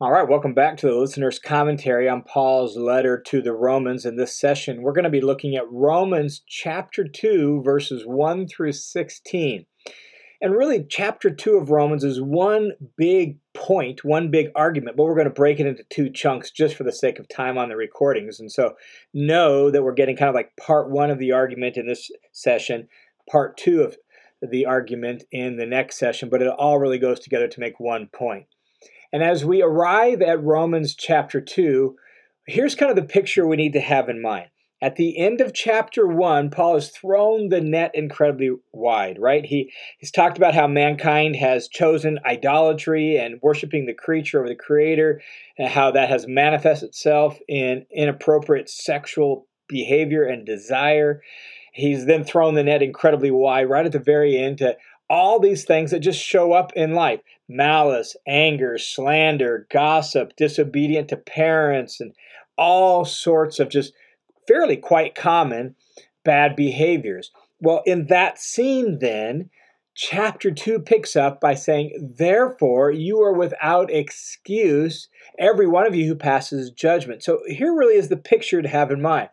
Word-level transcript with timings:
All 0.00 0.12
right, 0.12 0.28
welcome 0.28 0.54
back 0.54 0.76
to 0.76 0.86
the 0.86 0.94
listener's 0.94 1.40
commentary 1.40 2.08
on 2.08 2.22
Paul's 2.22 2.76
letter 2.76 3.20
to 3.26 3.42
the 3.42 3.52
Romans. 3.52 4.06
In 4.06 4.14
this 4.14 4.38
session, 4.38 4.80
we're 4.80 4.92
going 4.92 5.02
to 5.02 5.10
be 5.10 5.20
looking 5.20 5.56
at 5.56 5.68
Romans 5.72 6.40
chapter 6.46 7.02
2, 7.02 7.62
verses 7.64 8.04
1 8.06 8.46
through 8.46 8.74
16. 8.74 9.66
And 10.40 10.54
really, 10.54 10.86
chapter 10.88 11.30
2 11.30 11.56
of 11.56 11.70
Romans 11.70 12.04
is 12.04 12.22
one 12.22 12.74
big 12.96 13.38
point, 13.54 14.04
one 14.04 14.30
big 14.30 14.50
argument, 14.54 14.96
but 14.96 15.02
we're 15.02 15.16
going 15.16 15.24
to 15.24 15.30
break 15.30 15.58
it 15.58 15.66
into 15.66 15.82
two 15.90 16.10
chunks 16.10 16.52
just 16.52 16.76
for 16.76 16.84
the 16.84 16.92
sake 16.92 17.18
of 17.18 17.28
time 17.28 17.58
on 17.58 17.68
the 17.68 17.74
recordings. 17.74 18.38
And 18.38 18.52
so, 18.52 18.76
know 19.12 19.68
that 19.68 19.82
we're 19.82 19.94
getting 19.94 20.16
kind 20.16 20.28
of 20.28 20.34
like 20.36 20.56
part 20.56 20.90
one 20.90 21.10
of 21.10 21.18
the 21.18 21.32
argument 21.32 21.76
in 21.76 21.88
this 21.88 22.08
session, 22.30 22.86
part 23.28 23.56
two 23.56 23.82
of 23.82 23.96
the 24.48 24.64
argument 24.64 25.24
in 25.32 25.56
the 25.56 25.66
next 25.66 25.98
session, 25.98 26.28
but 26.28 26.40
it 26.40 26.46
all 26.46 26.78
really 26.78 27.00
goes 27.00 27.18
together 27.18 27.48
to 27.48 27.58
make 27.58 27.80
one 27.80 28.06
point. 28.06 28.46
And 29.12 29.22
as 29.22 29.44
we 29.44 29.62
arrive 29.62 30.20
at 30.20 30.42
Romans 30.42 30.94
chapter 30.94 31.40
2, 31.40 31.96
here's 32.46 32.74
kind 32.74 32.90
of 32.90 32.96
the 32.96 33.02
picture 33.02 33.46
we 33.46 33.56
need 33.56 33.72
to 33.72 33.80
have 33.80 34.08
in 34.08 34.20
mind. 34.20 34.48
At 34.80 34.94
the 34.94 35.18
end 35.18 35.40
of 35.40 35.54
chapter 35.54 36.06
1, 36.06 36.50
Paul 36.50 36.74
has 36.74 36.90
thrown 36.90 37.48
the 37.48 37.60
net 37.60 37.90
incredibly 37.94 38.50
wide, 38.72 39.18
right? 39.18 39.44
He, 39.44 39.72
he's 39.98 40.12
talked 40.12 40.36
about 40.36 40.54
how 40.54 40.68
mankind 40.68 41.34
has 41.36 41.66
chosen 41.66 42.20
idolatry 42.24 43.16
and 43.16 43.40
worshiping 43.42 43.86
the 43.86 43.94
creature 43.94 44.38
over 44.38 44.48
the 44.48 44.54
creator, 44.54 45.20
and 45.56 45.68
how 45.68 45.90
that 45.90 46.10
has 46.10 46.28
manifested 46.28 46.90
itself 46.90 47.40
in 47.48 47.86
inappropriate 47.90 48.70
sexual 48.70 49.48
behavior 49.68 50.24
and 50.24 50.46
desire. 50.46 51.22
He's 51.72 52.06
then 52.06 52.22
thrown 52.22 52.54
the 52.54 52.62
net 52.62 52.82
incredibly 52.82 53.32
wide 53.32 53.68
right 53.68 53.86
at 53.86 53.92
the 53.92 53.98
very 53.98 54.38
end 54.38 54.58
to 54.58 54.76
all 55.10 55.40
these 55.40 55.64
things 55.64 55.90
that 55.90 56.00
just 56.00 56.22
show 56.22 56.52
up 56.52 56.72
in 56.76 56.94
life 56.94 57.20
malice, 57.48 58.16
anger, 58.26 58.78
slander, 58.78 59.66
gossip, 59.70 60.36
disobedient 60.36 61.08
to 61.08 61.16
parents, 61.16 62.00
and 62.00 62.12
all 62.56 63.04
sorts 63.04 63.58
of 63.58 63.68
just 63.68 63.92
fairly 64.46 64.76
quite 64.76 65.14
common 65.14 65.74
bad 66.24 66.56
behaviors. 66.56 67.30
Well, 67.60 67.82
in 67.86 68.06
that 68.06 68.38
scene, 68.38 68.98
then, 69.00 69.50
chapter 69.94 70.50
2 70.50 70.80
picks 70.80 71.16
up 71.16 71.40
by 71.40 71.54
saying, 71.54 72.14
Therefore, 72.16 72.90
you 72.90 73.20
are 73.20 73.32
without 73.32 73.90
excuse, 73.90 75.08
every 75.38 75.66
one 75.66 75.86
of 75.86 75.94
you 75.94 76.06
who 76.06 76.14
passes 76.14 76.70
judgment. 76.70 77.22
So 77.22 77.40
here 77.46 77.74
really 77.74 77.96
is 77.96 78.08
the 78.08 78.16
picture 78.16 78.62
to 78.62 78.68
have 78.68 78.90
in 78.90 79.02
mind. 79.02 79.28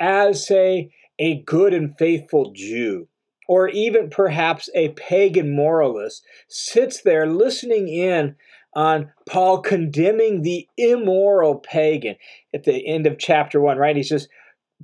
As, 0.00 0.46
say, 0.46 0.90
a 1.18 1.42
good 1.42 1.72
and 1.72 1.96
faithful 1.96 2.52
Jew, 2.52 3.08
or 3.48 3.68
even 3.68 4.10
perhaps 4.10 4.68
a 4.74 4.90
pagan 4.90 5.54
moralist, 5.54 6.24
sits 6.48 7.02
there 7.02 7.26
listening 7.26 7.88
in 7.88 8.36
on 8.74 9.12
Paul 9.28 9.60
condemning 9.60 10.42
the 10.42 10.66
immoral 10.76 11.56
pagan 11.56 12.16
at 12.52 12.64
the 12.64 12.86
end 12.86 13.06
of 13.06 13.18
chapter 13.18 13.60
one, 13.60 13.78
right? 13.78 13.96
He's 13.96 14.08
just 14.08 14.28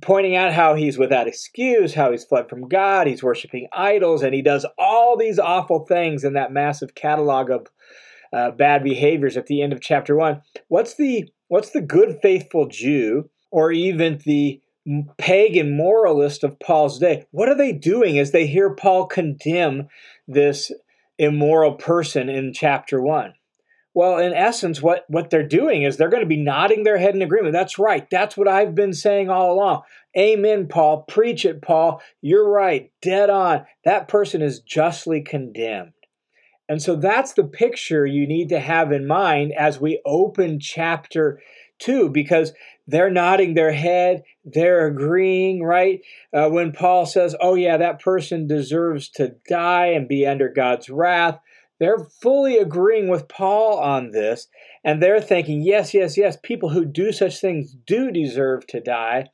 pointing 0.01 0.35
out 0.35 0.53
how 0.53 0.75
he's 0.75 0.97
without 0.97 1.27
excuse, 1.27 1.93
how 1.93 2.11
he's 2.11 2.23
fled 2.23 2.49
from 2.49 2.67
God, 2.67 3.07
he's 3.07 3.23
worshiping 3.23 3.67
idols, 3.73 4.23
and 4.23 4.33
he 4.33 4.41
does 4.41 4.65
all 4.77 5.17
these 5.17 5.39
awful 5.39 5.85
things 5.85 6.23
in 6.23 6.33
that 6.33 6.53
massive 6.53 6.95
catalog 6.95 7.49
of 7.49 7.67
uh, 8.33 8.51
bad 8.51 8.83
behaviors 8.83 9.37
at 9.37 9.47
the 9.47 9.61
end 9.61 9.73
of 9.73 9.81
chapter 9.81 10.15
one. 10.15 10.41
What's 10.69 10.95
the 10.95 11.29
what's 11.49 11.71
the 11.71 11.81
good 11.81 12.19
faithful 12.21 12.67
Jew 12.67 13.29
or 13.51 13.71
even 13.71 14.19
the 14.25 14.61
pagan 15.17 15.75
moralist 15.75 16.43
of 16.43 16.59
Paul's 16.59 16.99
day, 16.99 17.25
what 17.31 17.49
are 17.49 17.57
they 17.57 17.71
doing 17.71 18.17
as 18.17 18.31
they 18.31 18.47
hear 18.47 18.73
Paul 18.73 19.05
condemn 19.05 19.87
this 20.27 20.71
immoral 21.17 21.73
person 21.73 22.29
in 22.29 22.53
chapter 22.53 23.01
1? 23.01 23.33
Well, 23.93 24.17
in 24.19 24.33
essence, 24.33 24.81
what, 24.81 25.03
what 25.09 25.29
they're 25.29 25.47
doing 25.47 25.83
is 25.83 25.97
they're 25.97 26.09
going 26.09 26.23
to 26.23 26.27
be 26.27 26.41
nodding 26.41 26.83
their 26.83 26.97
head 26.97 27.13
in 27.13 27.21
agreement. 27.21 27.51
That's 27.51 27.77
right. 27.77 28.09
That's 28.09 28.37
what 28.37 28.47
I've 28.47 28.73
been 28.73 28.93
saying 28.93 29.29
all 29.29 29.53
along. 29.53 29.81
Amen, 30.17 30.67
Paul. 30.67 31.03
Preach 31.03 31.45
it, 31.45 31.61
Paul. 31.61 32.01
You're 32.21 32.49
right. 32.49 32.91
Dead 33.01 33.29
on. 33.29 33.65
That 33.83 34.07
person 34.07 34.41
is 34.41 34.61
justly 34.61 35.21
condemned. 35.21 35.91
And 36.69 36.81
so 36.81 36.95
that's 36.95 37.33
the 37.33 37.43
picture 37.43 38.05
you 38.05 38.25
need 38.25 38.47
to 38.49 38.59
have 38.59 38.93
in 38.93 39.05
mind 39.05 39.51
as 39.57 39.81
we 39.81 40.01
open 40.05 40.59
chapter 40.61 41.41
2, 41.79 42.09
because 42.09 42.53
they're 42.91 43.09
nodding 43.09 43.53
their 43.53 43.71
head, 43.71 44.23
they're 44.43 44.87
agreeing, 44.87 45.63
right? 45.63 46.01
Uh, 46.33 46.49
when 46.49 46.71
Paul 46.71 47.05
says, 47.05 47.35
oh, 47.39 47.55
yeah, 47.55 47.77
that 47.77 48.01
person 48.01 48.47
deserves 48.47 49.09
to 49.09 49.35
die 49.47 49.87
and 49.87 50.07
be 50.07 50.25
under 50.25 50.49
God's 50.49 50.89
wrath, 50.89 51.39
they're 51.79 52.07
fully 52.21 52.57
agreeing 52.57 53.09
with 53.09 53.27
Paul 53.27 53.79
on 53.79 54.11
this. 54.11 54.47
And 54.83 55.01
they're 55.01 55.21
thinking, 55.21 55.61
yes, 55.61 55.93
yes, 55.93 56.17
yes, 56.17 56.37
people 56.43 56.69
who 56.69 56.85
do 56.85 57.11
such 57.11 57.39
things 57.39 57.75
do 57.87 58.11
deserve 58.11 58.67
to 58.67 58.79
die. 58.79 59.27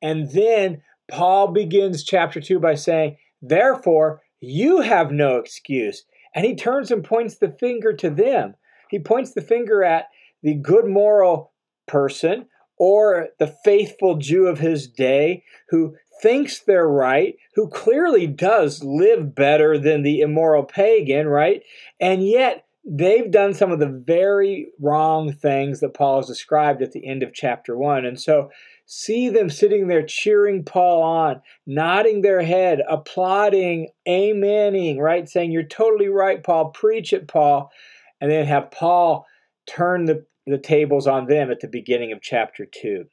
And 0.00 0.30
then 0.30 0.82
Paul 1.08 1.48
begins 1.48 2.04
chapter 2.04 2.40
2 2.40 2.60
by 2.60 2.74
saying, 2.74 3.16
therefore, 3.42 4.22
you 4.40 4.80
have 4.80 5.10
no 5.10 5.38
excuse. 5.38 6.04
And 6.34 6.44
he 6.44 6.54
turns 6.54 6.90
and 6.90 7.02
points 7.02 7.36
the 7.36 7.50
finger 7.50 7.92
to 7.94 8.10
them. 8.10 8.54
He 8.90 8.98
points 8.98 9.32
the 9.32 9.40
finger 9.40 9.82
at 9.82 10.06
the 10.42 10.54
good 10.54 10.86
moral 10.86 11.52
person 11.86 12.46
or 12.78 13.28
the 13.38 13.46
faithful 13.64 14.16
Jew 14.16 14.46
of 14.46 14.58
his 14.58 14.88
day 14.88 15.44
who 15.70 15.96
thinks 16.20 16.60
they're 16.60 16.88
right, 16.88 17.36
who 17.54 17.68
clearly 17.68 18.26
does 18.26 18.82
live 18.82 19.34
better 19.34 19.78
than 19.78 20.02
the 20.02 20.20
immoral 20.20 20.64
pagan, 20.64 21.28
right? 21.28 21.62
And 22.00 22.26
yet 22.26 22.64
they've 22.84 23.30
done 23.30 23.54
some 23.54 23.70
of 23.70 23.78
the 23.78 23.88
very 23.88 24.68
wrong 24.80 25.32
things 25.32 25.80
that 25.80 25.94
Paul 25.94 26.18
has 26.18 26.26
described 26.26 26.82
at 26.82 26.92
the 26.92 27.06
end 27.06 27.22
of 27.22 27.34
chapter 27.34 27.76
1. 27.76 28.04
And 28.04 28.20
so 28.20 28.50
see 28.86 29.28
them 29.28 29.50
sitting 29.50 29.88
there 29.88 30.04
cheering 30.04 30.64
Paul 30.64 31.02
on, 31.02 31.42
nodding 31.66 32.22
their 32.22 32.42
head, 32.42 32.80
applauding, 32.88 33.88
amening, 34.08 34.98
right? 34.98 35.28
Saying, 35.28 35.52
You're 35.52 35.62
totally 35.64 36.08
right, 36.08 36.42
Paul, 36.42 36.70
preach 36.70 37.12
it, 37.12 37.28
Paul. 37.28 37.70
And 38.20 38.30
then 38.30 38.46
have 38.46 38.70
Paul 38.70 39.26
turn 39.66 40.06
the 40.06 40.24
the 40.50 40.58
tables 40.58 41.06
on 41.06 41.26
them 41.26 41.50
at 41.50 41.60
the 41.60 41.68
beginning 41.68 42.12
of 42.12 42.20
chapter 42.20 42.66
2. 42.66 43.06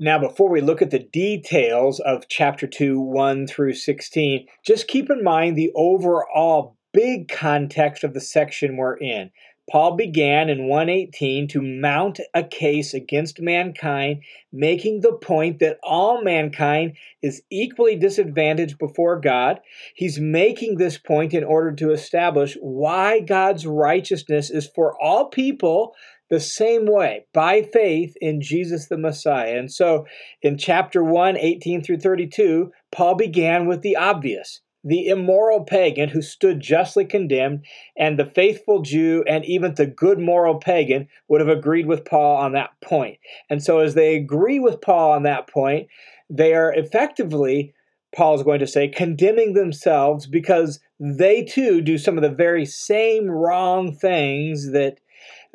Now, 0.00 0.18
before 0.18 0.48
we 0.48 0.60
look 0.60 0.80
at 0.80 0.90
the 0.90 1.00
details 1.00 1.98
of 1.98 2.28
chapter 2.28 2.68
2, 2.68 3.00
1 3.00 3.48
through 3.48 3.74
16, 3.74 4.46
just 4.64 4.86
keep 4.86 5.10
in 5.10 5.24
mind 5.24 5.56
the 5.56 5.72
overall 5.74 6.76
big 6.92 7.28
context 7.28 8.04
of 8.04 8.14
the 8.14 8.20
section 8.20 8.76
we're 8.76 8.96
in. 8.96 9.30
Paul 9.70 9.96
began 9.96 10.48
in 10.48 10.66
118 10.66 11.48
to 11.48 11.60
mount 11.60 12.20
a 12.32 12.42
case 12.42 12.94
against 12.94 13.42
mankind, 13.42 14.22
making 14.50 15.00
the 15.00 15.12
point 15.12 15.58
that 15.58 15.78
all 15.82 16.22
mankind 16.22 16.94
is 17.20 17.42
equally 17.50 17.94
disadvantaged 17.94 18.78
before 18.78 19.20
God. 19.20 19.60
He's 19.94 20.18
making 20.18 20.76
this 20.76 20.96
point 20.96 21.34
in 21.34 21.44
order 21.44 21.72
to 21.72 21.92
establish 21.92 22.56
why 22.60 23.20
God's 23.20 23.66
righteousness 23.66 24.48
is 24.48 24.66
for 24.74 24.96
all 25.02 25.26
people 25.26 25.94
the 26.30 26.40
same 26.40 26.86
way 26.86 27.26
by 27.32 27.62
faith 27.62 28.14
in 28.20 28.40
Jesus 28.40 28.86
the 28.86 28.98
Messiah. 28.98 29.58
And 29.58 29.72
so 29.72 30.06
in 30.42 30.58
chapter 30.58 31.02
1, 31.02 31.36
18 31.36 31.82
through 31.82 31.98
32, 31.98 32.70
Paul 32.92 33.14
began 33.14 33.66
with 33.66 33.82
the 33.82 33.96
obvious 33.96 34.60
the 34.84 35.08
immoral 35.08 35.64
pagan 35.64 36.08
who 36.08 36.22
stood 36.22 36.60
justly 36.60 37.04
condemned, 37.04 37.64
and 37.96 38.18
the 38.18 38.30
faithful 38.34 38.82
Jew 38.82 39.24
and 39.26 39.44
even 39.44 39.74
the 39.74 39.86
good 39.86 40.18
moral 40.18 40.56
pagan 40.56 41.08
would 41.28 41.40
have 41.40 41.50
agreed 41.50 41.86
with 41.86 42.04
Paul 42.04 42.36
on 42.36 42.52
that 42.52 42.70
point. 42.80 43.18
And 43.50 43.62
so, 43.62 43.80
as 43.80 43.94
they 43.94 44.16
agree 44.16 44.60
with 44.60 44.80
Paul 44.80 45.12
on 45.12 45.24
that 45.24 45.48
point, 45.48 45.88
they 46.30 46.54
are 46.54 46.72
effectively, 46.72 47.74
Paul 48.14 48.36
is 48.36 48.42
going 48.42 48.60
to 48.60 48.66
say, 48.66 48.88
condemning 48.88 49.54
themselves 49.54 50.26
because 50.26 50.80
they 51.00 51.42
too 51.44 51.80
do 51.80 51.98
some 51.98 52.16
of 52.16 52.22
the 52.22 52.30
very 52.30 52.64
same 52.64 53.28
wrong 53.28 53.92
things 53.92 54.72
that 54.72 55.00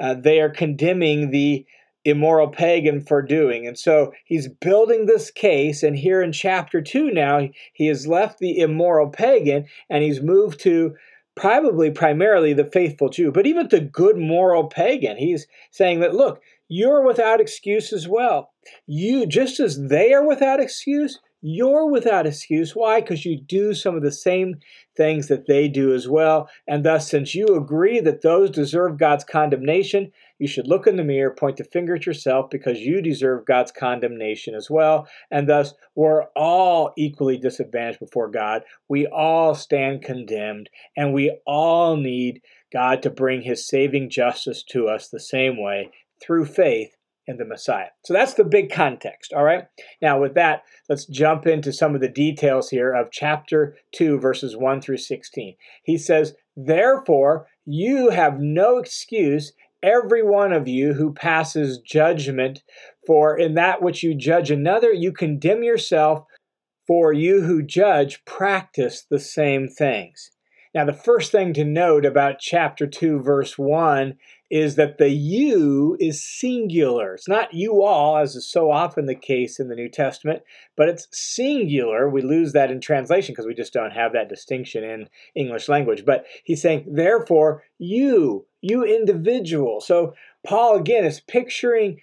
uh, 0.04 0.14
they 0.14 0.42
are 0.42 0.50
condemning 0.50 1.32
the 1.32 1.66
immoral 2.04 2.50
pagan 2.50 3.00
for 3.00 3.22
doing. 3.22 3.66
And 3.66 3.80
so 3.80 4.12
he's 4.26 4.50
building 4.50 5.06
this 5.06 5.32
case, 5.32 5.82
and 5.82 5.98
here 5.98 6.22
in 6.22 6.34
chapter 6.34 6.82
2 6.82 7.12
now, 7.12 7.48
he 7.72 7.88
has 7.88 8.06
left 8.06 8.40
the 8.40 8.60
immoral 8.60 9.10
pagan 9.10 9.66
and 9.90 10.04
he's 10.04 10.22
moved 10.22 10.60
to 10.62 10.96
probably 11.36 11.90
primarily 11.90 12.54
the 12.54 12.66
faithful 12.66 13.08
Jew, 13.08 13.32
but 13.32 13.48
even 13.48 13.70
the 13.70 13.80
good 13.80 14.18
moral 14.18 14.68
pagan. 14.68 15.16
He's 15.16 15.48
saying 15.72 16.02
that, 16.02 16.14
look, 16.14 16.42
you're 16.68 17.06
without 17.06 17.40
excuse 17.40 17.94
as 17.94 18.06
well. 18.06 18.52
You, 18.86 19.26
just 19.26 19.62
as 19.62 19.88
they 19.88 20.14
are 20.14 20.28
without 20.28 20.60
excuse, 20.60 21.20
you're 21.46 21.88
without 21.88 22.26
excuse. 22.26 22.74
Why? 22.74 23.02
Because 23.02 23.26
you 23.26 23.38
do 23.38 23.74
some 23.74 23.98
of 23.98 24.02
the 24.02 24.14
same 24.14 24.56
things 24.96 25.28
that 25.28 25.46
they 25.46 25.68
do 25.68 25.94
as 25.94 26.08
well. 26.08 26.50
And 26.70 26.86
thus, 26.86 27.10
since 27.10 27.36
you 27.36 27.48
agree 27.48 28.00
that 28.00 28.22
those 28.22 28.50
deserve 28.50 28.98
God's 28.98 29.26
condemnation, 29.26 30.14
you 30.40 30.48
should 30.48 30.70
look 30.70 30.88
in 30.88 30.96
the 30.96 31.04
mirror, 31.04 31.36
point 31.36 31.58
the 31.58 31.66
finger 31.66 31.96
at 31.96 32.06
yourself 32.06 32.50
because 32.50 32.80
you 32.80 33.02
deserve 33.02 33.46
God's 33.46 33.74
condemnation 33.74 34.56
as 34.56 34.70
well. 34.70 35.06
And 35.32 35.50
thus, 35.50 35.74
we're 35.96 36.24
all 36.34 36.94
equally 36.98 37.38
disadvantaged 37.38 38.00
before 38.00 38.30
God. 38.30 38.64
We 38.88 39.06
all 39.08 39.54
stand 39.54 40.02
condemned, 40.02 40.70
and 40.96 41.12
we 41.12 41.38
all 41.46 41.98
need 41.98 42.42
God 42.72 43.04
to 43.04 43.10
bring 43.10 43.42
his 43.42 43.68
saving 43.68 44.10
justice 44.10 44.64
to 44.70 44.88
us 44.88 45.10
the 45.10 45.20
same 45.20 45.62
way 45.62 45.90
through 46.22 46.46
faith 46.46 46.96
in 47.28 47.38
the 47.38 47.46
Messiah. 47.46 47.88
So 48.04 48.14
that's 48.14 48.34
the 48.34 48.44
big 48.44 48.72
context, 48.72 49.34
all 49.34 49.44
right? 49.44 49.66
Now, 50.02 50.20
with 50.20 50.34
that, 50.36 50.64
let's 50.90 51.06
jump 51.06 51.48
into 51.48 51.72
some 51.72 51.96
of 51.96 52.02
the 52.02 52.10
details 52.10 52.70
here 52.70 52.94
of 52.94 53.12
chapter 53.12 53.76
2, 53.94 54.20
verses 54.20 54.58
1 54.58 54.82
through 54.82 54.98
16. 54.98 55.56
He 55.84 55.98
says, 55.98 56.36
Therefore, 56.56 57.48
you 57.66 58.10
have 58.10 58.40
no 58.40 58.78
excuse, 58.78 59.54
every 59.82 60.24
one 60.24 60.52
of 60.52 60.68
you 60.68 60.94
who 60.94 61.14
passes 61.14 61.80
judgment, 61.80 62.64
for 63.08 63.38
in 63.38 63.54
that 63.56 63.82
which 63.82 64.04
you 64.04 64.16
judge 64.16 64.52
another, 64.52 64.92
you 64.92 65.12
condemn 65.12 65.64
yourself, 65.64 66.26
for 66.86 67.14
you 67.14 67.42
who 67.42 67.64
judge 67.64 68.24
practice 68.26 69.06
the 69.10 69.20
same 69.20 69.68
things. 69.68 70.32
Now, 70.74 70.86
the 70.86 70.94
first 70.94 71.32
thing 71.32 71.54
to 71.54 71.64
note 71.64 72.04
about 72.04 72.40
chapter 72.40 72.88
2, 72.88 73.22
verse 73.22 73.60
1 73.60 74.16
is 74.50 74.76
that 74.76 74.98
the 74.98 75.10
you 75.10 75.96
is 76.00 76.24
singular. 76.24 77.14
It's 77.14 77.28
not 77.28 77.54
you 77.54 77.84
all, 77.84 78.18
as 78.18 78.36
is 78.36 78.50
so 78.50 78.72
often 78.72 79.06
the 79.06 79.16
case 79.16 79.60
in 79.60 79.68
the 79.68 79.76
New 79.76 79.90
Testament, 79.90 80.42
but 80.76 80.90
it's 80.90 81.08
singular. 81.12 82.10
We 82.10 82.24
lose 82.24 82.54
that 82.54 82.72
in 82.72 82.82
translation 82.82 83.34
because 83.34 83.46
we 83.46 83.54
just 83.54 83.74
don't 83.74 83.92
have 83.92 84.14
that 84.14 84.30
distinction 84.30 84.84
in 84.84 85.10
English 85.36 85.70
language. 85.70 86.06
But 86.06 86.26
he's 86.44 86.62
saying, 86.62 86.86
therefore, 86.88 87.64
you, 87.78 88.48
you 88.62 88.84
individual. 88.84 89.80
So 89.80 90.14
Paul, 90.46 90.76
again, 90.76 91.06
is 91.06 91.20
picturing 91.20 92.00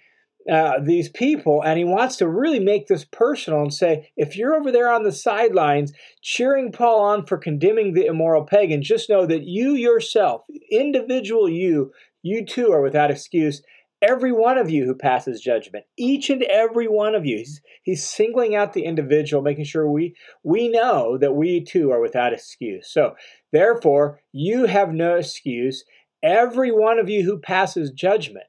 uh, 0.49 0.79
these 0.81 1.09
people, 1.09 1.61
and 1.63 1.77
he 1.77 1.85
wants 1.85 2.17
to 2.17 2.27
really 2.27 2.59
make 2.59 2.87
this 2.87 3.05
personal 3.05 3.61
and 3.61 3.73
say, 3.73 4.11
if 4.17 4.35
you're 4.35 4.55
over 4.55 4.71
there 4.71 4.91
on 4.91 5.03
the 5.03 5.11
sidelines 5.11 5.93
cheering 6.21 6.71
Paul 6.71 7.01
on 7.01 7.25
for 7.25 7.37
condemning 7.37 7.93
the 7.93 8.05
immoral 8.05 8.43
pagan, 8.43 8.81
just 8.81 9.09
know 9.09 9.25
that 9.25 9.43
you 9.43 9.73
yourself, 9.73 10.43
individual 10.71 11.49
you, 11.49 11.91
you 12.23 12.45
too 12.45 12.71
are 12.71 12.81
without 12.81 13.11
excuse. 13.11 13.61
Every 14.01 14.31
one 14.31 14.57
of 14.57 14.71
you 14.71 14.85
who 14.85 14.95
passes 14.95 15.41
judgment, 15.41 15.85
each 15.95 16.31
and 16.31 16.41
every 16.43 16.87
one 16.87 17.13
of 17.13 17.23
you, 17.23 17.37
he's, 17.37 17.61
he's 17.83 18.03
singling 18.03 18.55
out 18.55 18.73
the 18.73 18.85
individual, 18.85 19.43
making 19.43 19.65
sure 19.65 19.89
we 19.89 20.15
we 20.43 20.69
know 20.69 21.19
that 21.19 21.35
we 21.35 21.63
too 21.63 21.91
are 21.91 22.01
without 22.01 22.33
excuse. 22.33 22.91
So, 22.91 23.13
therefore, 23.51 24.21
you 24.31 24.65
have 24.65 24.91
no 24.91 25.17
excuse. 25.17 25.83
Every 26.23 26.71
one 26.71 26.97
of 26.97 27.09
you 27.09 27.23
who 27.23 27.37
passes 27.37 27.91
judgment. 27.91 28.45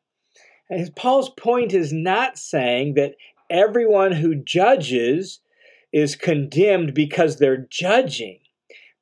And 0.73 0.97
Paul's 0.97 1.29
point 1.29 1.75
is 1.75 1.93
not 1.93 2.39
saying 2.39 2.95
that 2.95 3.17
everyone 3.51 4.13
who 4.13 4.35
judges 4.35 5.41
is 5.93 6.17
condemned 6.17 6.95
because 6.95 7.37
they're 7.37 7.67
judging. 7.69 8.39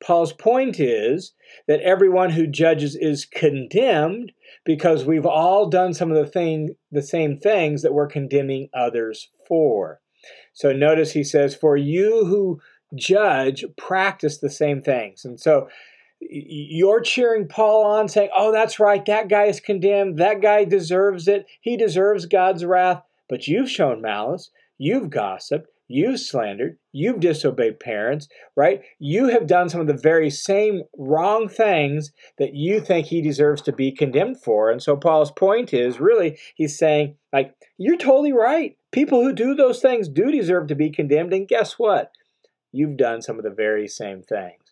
Paul's 0.02 0.32
point 0.32 0.80
is 0.80 1.32
that 1.68 1.80
everyone 1.82 2.30
who 2.30 2.48
judges 2.48 2.96
is 2.96 3.24
condemned 3.24 4.32
because 4.64 5.04
we've 5.04 5.26
all 5.26 5.68
done 5.68 5.94
some 5.94 6.10
of 6.10 6.16
the 6.16 6.28
thing 6.28 6.74
the 6.90 7.02
same 7.02 7.38
things 7.38 7.82
that 7.82 7.94
we're 7.94 8.08
condemning 8.08 8.68
others 8.74 9.28
for. 9.46 10.00
So 10.52 10.72
notice 10.72 11.12
he 11.12 11.22
says, 11.22 11.54
"For 11.54 11.76
you 11.76 12.24
who 12.24 12.60
judge 12.96 13.64
practice 13.76 14.38
the 14.38 14.50
same 14.50 14.82
things." 14.82 15.24
And 15.24 15.38
so 15.38 15.68
you're 16.20 17.00
cheering 17.00 17.48
Paul 17.48 17.84
on, 17.84 18.08
saying, 18.08 18.30
"Oh, 18.36 18.52
that's 18.52 18.78
right. 18.78 19.04
That 19.06 19.28
guy 19.28 19.44
is 19.44 19.60
condemned. 19.60 20.18
That 20.18 20.40
guy 20.40 20.64
deserves 20.64 21.26
it. 21.28 21.46
He 21.60 21.76
deserves 21.76 22.26
God's 22.26 22.64
wrath." 22.64 23.02
But 23.28 23.48
you've 23.48 23.70
shown 23.70 24.02
malice. 24.02 24.50
You've 24.78 25.10
gossiped. 25.10 25.68
You've 25.92 26.20
slandered, 26.20 26.78
you've 26.92 27.18
disobeyed 27.18 27.80
parents, 27.80 28.28
right? 28.54 28.80
You 29.00 29.26
have 29.26 29.48
done 29.48 29.68
some 29.68 29.80
of 29.80 29.88
the 29.88 29.92
very 29.92 30.30
same 30.30 30.84
wrong 30.96 31.48
things 31.48 32.12
that 32.38 32.54
you 32.54 32.80
think 32.80 33.06
he 33.06 33.20
deserves 33.20 33.60
to 33.62 33.72
be 33.72 33.90
condemned 33.90 34.40
for. 34.40 34.70
And 34.70 34.80
so 34.80 34.96
Paul's 34.96 35.32
point 35.32 35.74
is 35.74 35.98
really, 35.98 36.38
he's 36.54 36.78
saying, 36.78 37.16
like, 37.32 37.56
you're 37.76 37.96
totally 37.96 38.32
right. 38.32 38.76
People 38.92 39.24
who 39.24 39.32
do 39.32 39.56
those 39.56 39.80
things 39.80 40.08
do 40.08 40.30
deserve 40.30 40.68
to 40.68 40.76
be 40.76 40.90
condemned. 40.90 41.32
And 41.32 41.48
guess 41.48 41.72
what? 41.72 42.12
You've 42.70 42.96
done 42.96 43.20
some 43.20 43.38
of 43.38 43.42
the 43.42 43.50
very 43.50 43.88
same 43.88 44.22
things. 44.22 44.69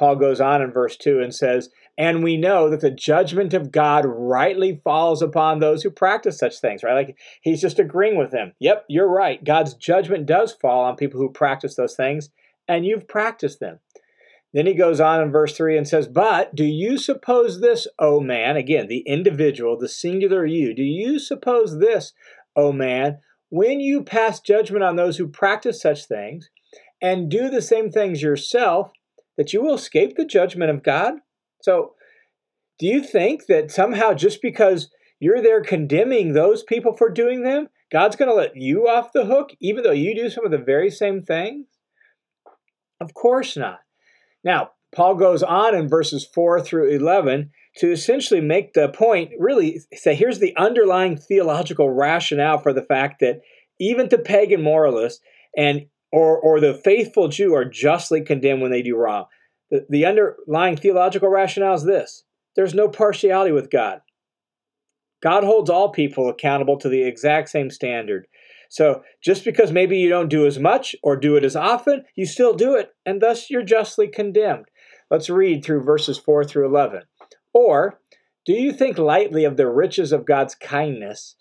Paul 0.00 0.16
goes 0.16 0.40
on 0.40 0.62
in 0.62 0.72
verse 0.72 0.96
2 0.96 1.20
and 1.20 1.32
says, 1.32 1.68
and 1.98 2.24
we 2.24 2.38
know 2.38 2.70
that 2.70 2.80
the 2.80 2.90
judgment 2.90 3.52
of 3.52 3.70
God 3.70 4.06
rightly 4.06 4.80
falls 4.82 5.20
upon 5.20 5.58
those 5.58 5.82
who 5.82 5.90
practice 5.90 6.38
such 6.38 6.58
things, 6.58 6.82
right? 6.82 6.94
Like 6.94 7.18
he's 7.42 7.60
just 7.60 7.78
agreeing 7.78 8.16
with 8.16 8.30
them. 8.30 8.54
Yep, 8.58 8.86
you're 8.88 9.10
right. 9.10 9.44
God's 9.44 9.74
judgment 9.74 10.24
does 10.24 10.54
fall 10.54 10.84
on 10.84 10.96
people 10.96 11.20
who 11.20 11.30
practice 11.30 11.76
those 11.76 11.94
things, 11.94 12.30
and 12.66 12.86
you've 12.86 13.06
practiced 13.06 13.60
them. 13.60 13.80
Then 14.54 14.64
he 14.64 14.72
goes 14.72 14.98
on 14.98 15.20
in 15.20 15.30
verse 15.30 15.54
3 15.54 15.76
and 15.76 15.86
says, 15.86 16.08
But 16.08 16.54
do 16.54 16.64
you 16.64 16.96
suppose 16.96 17.60
this, 17.60 17.86
O 17.98 18.18
man, 18.18 18.56
again, 18.56 18.88
the 18.88 19.00
individual, 19.00 19.76
the 19.76 19.86
singular 19.86 20.46
you, 20.46 20.74
do 20.74 20.82
you 20.82 21.18
suppose 21.18 21.78
this, 21.78 22.14
O 22.56 22.72
man, 22.72 23.18
when 23.50 23.80
you 23.80 24.02
pass 24.02 24.40
judgment 24.40 24.82
on 24.82 24.96
those 24.96 25.18
who 25.18 25.28
practice 25.28 25.82
such 25.82 26.06
things 26.06 26.48
and 27.02 27.30
do 27.30 27.50
the 27.50 27.60
same 27.60 27.90
things 27.90 28.22
yourself, 28.22 28.90
that 29.40 29.54
you 29.54 29.62
will 29.62 29.72
escape 29.72 30.16
the 30.16 30.26
judgment 30.26 30.70
of 30.70 30.82
God? 30.82 31.14
So, 31.62 31.94
do 32.78 32.86
you 32.86 33.02
think 33.02 33.46
that 33.46 33.70
somehow 33.70 34.12
just 34.12 34.42
because 34.42 34.90
you're 35.18 35.40
there 35.40 35.62
condemning 35.62 36.34
those 36.34 36.62
people 36.62 36.92
for 36.92 37.08
doing 37.08 37.42
them, 37.42 37.68
God's 37.90 38.16
going 38.16 38.28
to 38.28 38.34
let 38.34 38.54
you 38.54 38.86
off 38.86 39.14
the 39.14 39.24
hook, 39.24 39.52
even 39.58 39.82
though 39.82 39.92
you 39.92 40.14
do 40.14 40.28
some 40.28 40.44
of 40.44 40.50
the 40.50 40.58
very 40.58 40.90
same 40.90 41.22
things? 41.22 41.68
Of 43.00 43.14
course 43.14 43.56
not. 43.56 43.78
Now, 44.44 44.72
Paul 44.94 45.14
goes 45.14 45.42
on 45.42 45.74
in 45.74 45.88
verses 45.88 46.28
4 46.34 46.60
through 46.60 46.90
11 46.90 47.50
to 47.78 47.90
essentially 47.90 48.42
make 48.42 48.74
the 48.74 48.90
point, 48.90 49.30
really 49.38 49.80
say, 49.94 50.14
here's 50.14 50.38
the 50.38 50.54
underlying 50.58 51.16
theological 51.16 51.88
rationale 51.88 52.58
for 52.58 52.74
the 52.74 52.82
fact 52.82 53.20
that 53.20 53.40
even 53.78 54.10
to 54.10 54.18
pagan 54.18 54.60
moralists 54.60 55.22
and 55.56 55.86
or, 56.12 56.38
or 56.38 56.60
the 56.60 56.74
faithful 56.74 57.28
Jew 57.28 57.54
are 57.54 57.64
justly 57.64 58.20
condemned 58.22 58.62
when 58.62 58.70
they 58.70 58.82
do 58.82 58.96
wrong. 58.96 59.26
The, 59.70 59.86
the 59.88 60.06
underlying 60.06 60.76
theological 60.76 61.28
rationale 61.28 61.74
is 61.74 61.84
this 61.84 62.24
there's 62.56 62.74
no 62.74 62.88
partiality 62.88 63.52
with 63.52 63.70
God. 63.70 64.00
God 65.22 65.44
holds 65.44 65.70
all 65.70 65.90
people 65.90 66.28
accountable 66.28 66.78
to 66.78 66.88
the 66.88 67.02
exact 67.02 67.50
same 67.50 67.70
standard. 67.70 68.26
So 68.70 69.02
just 69.22 69.44
because 69.44 69.72
maybe 69.72 69.98
you 69.98 70.08
don't 70.08 70.28
do 70.28 70.46
as 70.46 70.58
much 70.58 70.94
or 71.02 71.16
do 71.16 71.36
it 71.36 71.44
as 71.44 71.56
often, 71.56 72.04
you 72.14 72.24
still 72.24 72.54
do 72.54 72.76
it, 72.76 72.90
and 73.04 73.20
thus 73.20 73.50
you're 73.50 73.64
justly 73.64 74.08
condemned. 74.08 74.66
Let's 75.10 75.28
read 75.28 75.64
through 75.64 75.82
verses 75.82 76.18
4 76.18 76.44
through 76.44 76.66
11. 76.66 77.02
Or, 77.52 77.98
do 78.46 78.52
you 78.52 78.72
think 78.72 78.96
lightly 78.96 79.44
of 79.44 79.56
the 79.56 79.68
riches 79.68 80.12
of 80.12 80.24
God's 80.24 80.54
kindness 80.54 81.34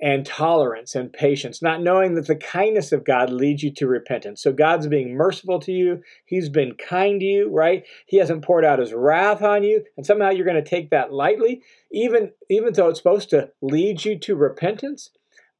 and 0.00 0.24
tolerance 0.24 0.94
and 0.94 1.12
patience, 1.12 1.60
not 1.60 1.82
knowing 1.82 2.14
that 2.14 2.26
the 2.26 2.36
kindness 2.36 2.92
of 2.92 3.04
God 3.04 3.30
leads 3.30 3.62
you 3.62 3.72
to 3.74 3.86
repentance. 3.86 4.42
So 4.42 4.52
God's 4.52 4.86
being 4.86 5.14
merciful 5.14 5.58
to 5.60 5.72
you. 5.72 6.02
He's 6.24 6.48
been 6.48 6.74
kind 6.74 7.18
to 7.20 7.26
you, 7.26 7.50
right? 7.50 7.84
He 8.06 8.18
hasn't 8.18 8.44
poured 8.44 8.64
out 8.64 8.78
his 8.78 8.92
wrath 8.92 9.42
on 9.42 9.64
you, 9.64 9.84
and 9.96 10.06
somehow 10.06 10.30
you're 10.30 10.46
going 10.46 10.62
to 10.62 10.70
take 10.70 10.90
that 10.90 11.12
lightly, 11.12 11.62
even, 11.90 12.32
even 12.48 12.72
though 12.72 12.88
it's 12.88 13.00
supposed 13.00 13.30
to 13.30 13.50
lead 13.60 14.04
you 14.04 14.18
to 14.20 14.36
repentance. 14.36 15.10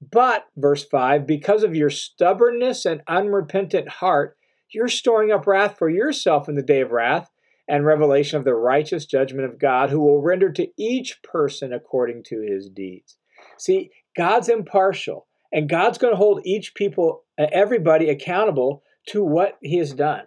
But, 0.00 0.47
verse 0.57 0.85
5, 0.85 1.26
because 1.26 1.64
of 1.64 1.75
your 1.75 1.90
stubbornness 1.90 2.87
and 2.87 3.02
unrepentant 3.09 3.88
heart, 3.88 4.37
you're 4.71 4.88
storing 4.88 5.33
up 5.33 5.47
wrath 5.47 5.76
for 5.78 5.88
yourself 5.88 6.49
in 6.49 6.54
the 6.54 6.62
day 6.62 6.80
of 6.80 6.92
wrath 6.92 7.30
and 7.66 7.85
revelation 7.85 8.38
of 8.38 8.45
the 8.45 8.54
righteous 8.54 9.04
judgment 9.04 9.45
of 9.45 9.59
God, 9.59 9.90
who 9.90 10.00
will 10.00 10.23
render 10.23 10.52
to 10.52 10.68
each 10.78 11.23
person 11.23 11.73
according 11.73 12.23
to 12.25 12.40
his 12.40 12.68
deeds. 12.71 13.17
See, 13.58 13.90
God's 14.16 14.48
impartial, 14.48 15.26
and 15.52 15.68
God's 15.68 15.98
going 15.98 16.12
to 16.12 16.18
hold 16.18 16.40
each 16.44 16.74
people, 16.74 17.24
everybody 17.38 18.08
accountable 18.08 18.82
to 19.08 19.24
what 19.24 19.58
he 19.62 19.78
has 19.78 19.92
done. 19.92 20.24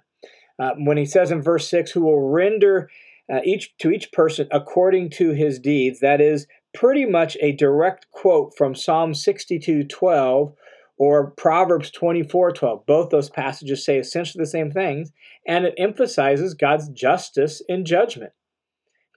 Uh, 0.59 0.71
when 0.77 0.97
he 0.97 1.05
says 1.05 1.31
in 1.31 1.41
verse 1.41 1.67
6, 1.69 1.91
who 1.91 2.01
will 2.01 2.29
render 2.29 2.89
uh, 3.31 3.39
each 3.43 3.75
to 3.77 3.91
each 3.91 4.11
person 4.11 4.47
according 4.51 5.09
to 5.09 5.31
his 5.31 5.59
deeds, 5.59 5.99
that 5.99 6.21
is 6.21 6.47
pretty 6.73 7.05
much 7.05 7.37
a 7.41 7.51
direct 7.53 8.07
quote 8.11 8.53
from 8.57 8.75
Psalm 8.75 9.13
62 9.13 9.83
12 9.85 10.53
or 10.97 11.31
Proverbs 11.31 11.89
24 11.91 12.51
12. 12.51 12.85
Both 12.85 13.09
those 13.09 13.29
passages 13.29 13.83
say 13.83 13.97
essentially 13.97 14.41
the 14.41 14.49
same 14.49 14.71
things, 14.71 15.11
and 15.47 15.65
it 15.65 15.73
emphasizes 15.77 16.53
God's 16.53 16.89
justice 16.89 17.61
in 17.67 17.85
judgment. 17.85 18.33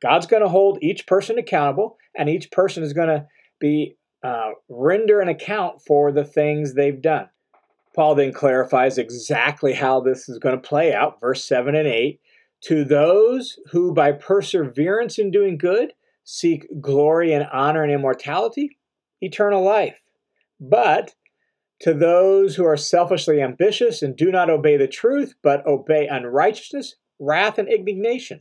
God's 0.00 0.26
going 0.26 0.42
to 0.42 0.48
hold 0.48 0.78
each 0.82 1.06
person 1.06 1.38
accountable, 1.38 1.96
and 2.16 2.28
each 2.28 2.50
person 2.50 2.82
is 2.82 2.92
going 2.92 3.08
to 3.08 3.26
be 3.60 3.96
uh, 4.24 4.52
render 4.70 5.20
an 5.20 5.28
account 5.28 5.82
for 5.82 6.10
the 6.10 6.24
things 6.24 6.74
they've 6.74 7.02
done. 7.02 7.28
Paul 7.94 8.14
then 8.14 8.32
clarifies 8.32 8.98
exactly 8.98 9.74
how 9.74 10.00
this 10.00 10.28
is 10.28 10.38
going 10.38 10.56
to 10.56 10.68
play 10.68 10.92
out, 10.92 11.20
verse 11.20 11.44
7 11.44 11.74
and 11.74 11.86
8. 11.86 12.20
To 12.64 12.84
those 12.84 13.58
who 13.70 13.92
by 13.92 14.12
perseverance 14.12 15.18
in 15.18 15.30
doing 15.30 15.58
good 15.58 15.92
seek 16.24 16.66
glory 16.80 17.34
and 17.34 17.46
honor 17.52 17.82
and 17.82 17.92
immortality, 17.92 18.78
eternal 19.20 19.62
life. 19.62 20.00
But 20.58 21.14
to 21.80 21.92
those 21.92 22.56
who 22.56 22.64
are 22.64 22.78
selfishly 22.78 23.42
ambitious 23.42 24.00
and 24.00 24.16
do 24.16 24.32
not 24.32 24.48
obey 24.48 24.78
the 24.78 24.88
truth, 24.88 25.34
but 25.42 25.66
obey 25.66 26.06
unrighteousness, 26.06 26.96
wrath, 27.18 27.58
and 27.58 27.68
indignation. 27.68 28.40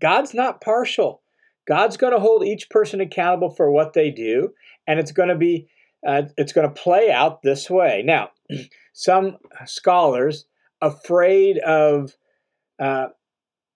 God's 0.00 0.32
not 0.32 0.62
partial. 0.62 1.22
God's 1.66 1.96
going 1.96 2.12
to 2.12 2.20
hold 2.20 2.44
each 2.44 2.70
person 2.70 3.00
accountable 3.00 3.50
for 3.50 3.70
what 3.70 3.92
they 3.92 4.10
do, 4.10 4.52
and 4.86 4.98
it's 5.00 5.12
going 5.12 5.28
to 5.30 5.36
be 5.36 5.68
uh, 6.06 6.22
it's 6.36 6.52
going 6.52 6.68
to 6.68 6.82
play 6.82 7.10
out 7.10 7.42
this 7.42 7.70
way. 7.70 8.02
Now, 8.04 8.30
some 8.92 9.38
scholars 9.64 10.44
afraid 10.82 11.58
of 11.58 12.14
uh, 12.78 13.06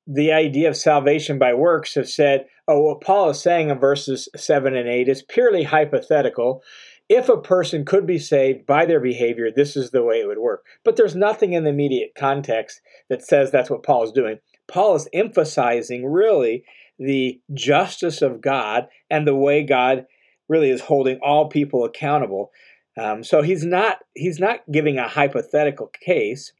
the 0.06 0.32
idea 0.32 0.68
of 0.68 0.76
salvation 0.76 1.38
by 1.38 1.54
works 1.54 1.94
have 1.94 2.08
said, 2.08 2.46
oh, 2.66 2.80
what 2.80 3.00
Paul 3.00 3.30
is 3.30 3.40
saying 3.40 3.70
in 3.70 3.78
verses 3.78 4.28
7 4.36 4.74
and 4.74 4.88
8 4.88 5.08
is 5.08 5.22
purely 5.22 5.64
hypothetical. 5.64 6.62
If 7.08 7.28
a 7.28 7.40
person 7.40 7.84
could 7.84 8.06
be 8.06 8.18
saved 8.18 8.66
by 8.66 8.84
their 8.84 9.00
behavior, 9.00 9.50
this 9.50 9.76
is 9.76 9.90
the 9.90 10.02
way 10.02 10.20
it 10.20 10.26
would 10.26 10.38
work. 10.38 10.64
But 10.84 10.96
there's 10.96 11.16
nothing 11.16 11.52
in 11.52 11.64
the 11.64 11.70
immediate 11.70 12.12
context 12.14 12.80
that 13.08 13.22
says 13.22 13.50
that's 13.50 13.70
what 13.70 13.82
Paul 13.82 14.04
is 14.04 14.12
doing. 14.12 14.38
Paul 14.66 14.94
is 14.96 15.08
emphasizing 15.12 16.06
really 16.06 16.64
the 16.98 17.40
justice 17.54 18.22
of 18.22 18.40
God 18.40 18.88
and 19.10 19.26
the 19.26 19.34
way 19.34 19.62
God 19.62 20.06
really 20.48 20.70
is 20.70 20.80
holding 20.82 21.18
all 21.22 21.48
people 21.48 21.84
accountable. 21.84 22.50
Um, 22.98 23.22
so 23.22 23.42
he's 23.42 23.64
not 23.64 23.98
he's 24.14 24.40
not 24.40 24.60
giving 24.72 24.98
a 24.98 25.08
hypothetical 25.08 25.90
case. 26.04 26.52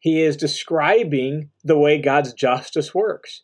He 0.00 0.20
is 0.20 0.36
describing 0.36 1.50
the 1.62 1.78
way 1.78 2.00
God's 2.00 2.32
justice 2.32 2.92
works. 2.92 3.42